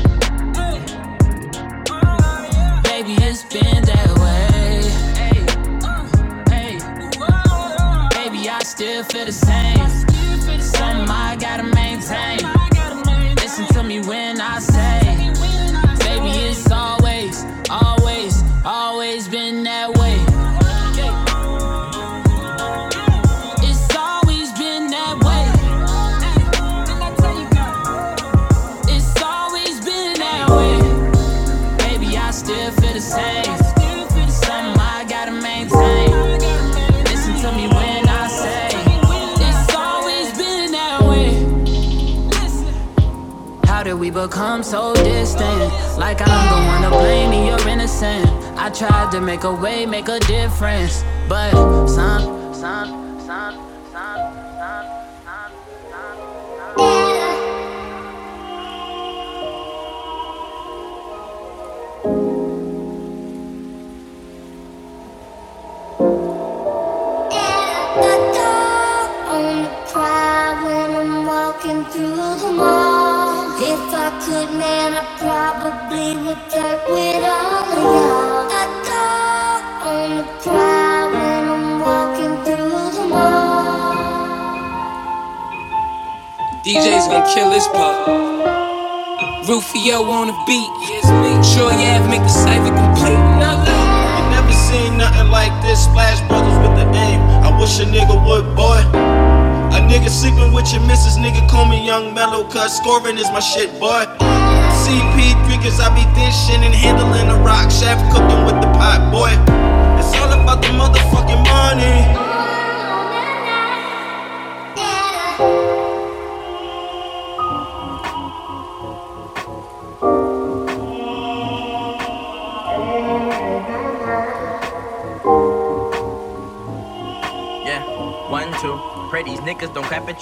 [3.02, 4.78] Baby, it's been that way.
[8.14, 9.88] Baby, I still feel the same.
[10.60, 12.38] Something I gotta maintain.
[13.34, 15.00] Listen to me when I say,
[15.98, 20.01] baby, it's always, always, always been that way.
[44.32, 45.70] Become so distant?
[45.98, 48.26] Like I'm the one to blame and you're innocent.
[48.56, 51.50] I tried to make a way, make a difference, but
[51.86, 53.54] some, some, some, some,
[53.92, 55.52] some, some,
[55.90, 57.02] some.
[71.26, 72.91] walking through the mall.
[74.02, 78.50] If I could, man, I probably would flirt with all of y'all.
[78.50, 84.34] I go on the cry when I'm walking through the mall.
[86.64, 88.28] DJ's gonna kill this part.
[89.48, 90.70] Rufio on the beat.
[91.54, 93.22] Sure, yeah, make the cipher complete.
[94.18, 95.84] You never seen nothing like this.
[95.84, 97.20] Splash Brothers with the aim.
[97.46, 98.82] I wish a nigga would, boy.
[99.92, 103.68] Nigga sleeping with your missus, nigga call me young Melo, cuz scoring is my shit,
[103.78, 104.06] boy.
[104.80, 107.36] CP3 cause I be dishing and handling the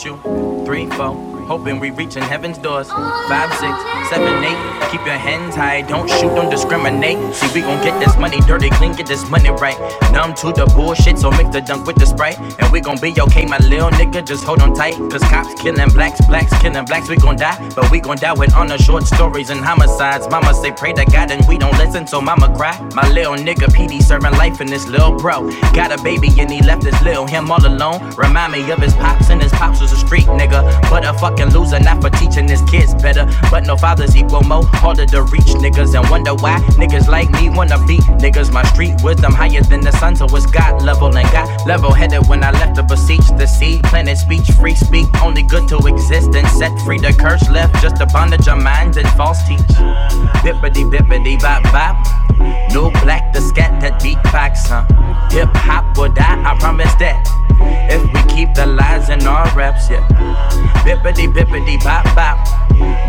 [0.04, 0.29] you.
[1.50, 2.88] Hoping we reaching heaven's doors.
[2.88, 3.74] Five, six,
[4.08, 4.80] seven, eight.
[4.92, 7.34] Keep your hands high, don't shoot, don't discriminate.
[7.34, 9.78] See, we gon' get this money dirty, clean, get this money right.
[10.12, 12.38] Numb to the bullshit, so mix the dunk with the sprite.
[12.60, 14.94] And we gon' be okay, my little nigga, just hold on tight.
[15.10, 17.56] Cause cops killing blacks, blacks killing blacks, we gon' die.
[17.76, 20.28] But we gon' die with honor, short stories and homicides.
[20.28, 22.76] Mama say pray to God and we don't listen, so mama cry.
[22.94, 25.50] My little nigga PD serving life in this little bro.
[25.72, 28.00] Got a baby and he left his little him all alone.
[28.16, 30.62] Remind me of his pops and his pops was a street nigga.
[30.90, 33.26] But a fucking loser, not for teaching his kids better.
[33.50, 37.50] But no fathers equal more harder to reach niggas and wonder why niggas like me
[37.50, 38.52] wanna be niggas.
[38.52, 42.26] My street wisdom higher than the sun, so it's God level and got level headed
[42.28, 43.82] when I left to beseech the seed.
[43.84, 47.80] Planet speech, free speak, only good to exist and set free the curse left.
[47.82, 49.60] Just a bondage of minds and false teach.
[50.42, 51.96] Bippity bippity bop bop.
[52.72, 54.84] No black the scat that beatbox, huh?
[55.30, 57.49] Hip hop will die, I promise that.
[57.90, 60.06] If we keep the lies in our raps, yeah.
[60.84, 62.38] Bippity bippity bop bop.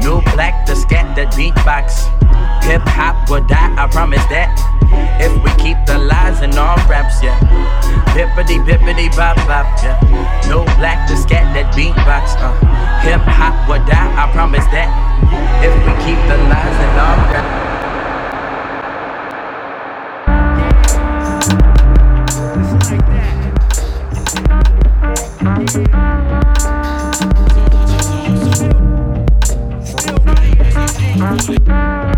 [0.04, 2.08] No black the scat that beatbox.
[2.66, 4.52] Hip hop will die, I promise that.
[5.22, 7.38] If we keep the lies in our raps, yeah.
[8.14, 9.98] Bippity bippity bop bop, yeah.
[10.50, 12.52] No black the scat that beatbox, uh.
[13.02, 14.90] Hip hop will die, I promise that.
[15.64, 17.61] If we keep the lies in our raps.
[31.24, 32.11] It's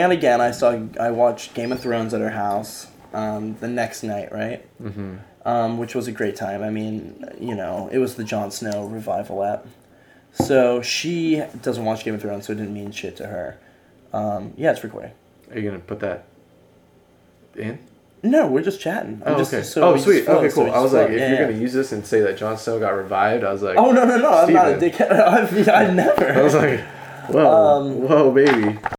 [0.00, 0.40] out again.
[0.40, 4.66] I saw I watched Game of Thrones at her house um, the next night, right?
[4.82, 5.16] Mm-hmm.
[5.44, 6.62] Um, which was a great time.
[6.62, 9.66] I mean, you know, it was the Jon Snow revival app.
[10.32, 13.58] So she doesn't watch Game of Thrones, so it didn't mean shit to her.
[14.12, 15.12] Um, yeah, it's recording.
[15.50, 16.24] Are you gonna put that
[17.56, 17.78] in?
[18.22, 19.22] No, we're just chatting.
[19.24, 19.62] I'm Oh, just- okay.
[19.62, 20.24] so oh, sweet.
[20.24, 20.64] flow, okay, cool.
[20.64, 21.46] we I was like, if Yeah, you're yeah.
[21.46, 24.04] gonna use this and say that Jon Snow got revived, I was like, Oh no
[24.04, 24.30] no no!
[24.30, 25.10] I'm not a dickhead.
[25.12, 26.32] I've, I never.
[26.38, 26.80] I was like,
[27.30, 28.78] whoa, Um, whoa, baby.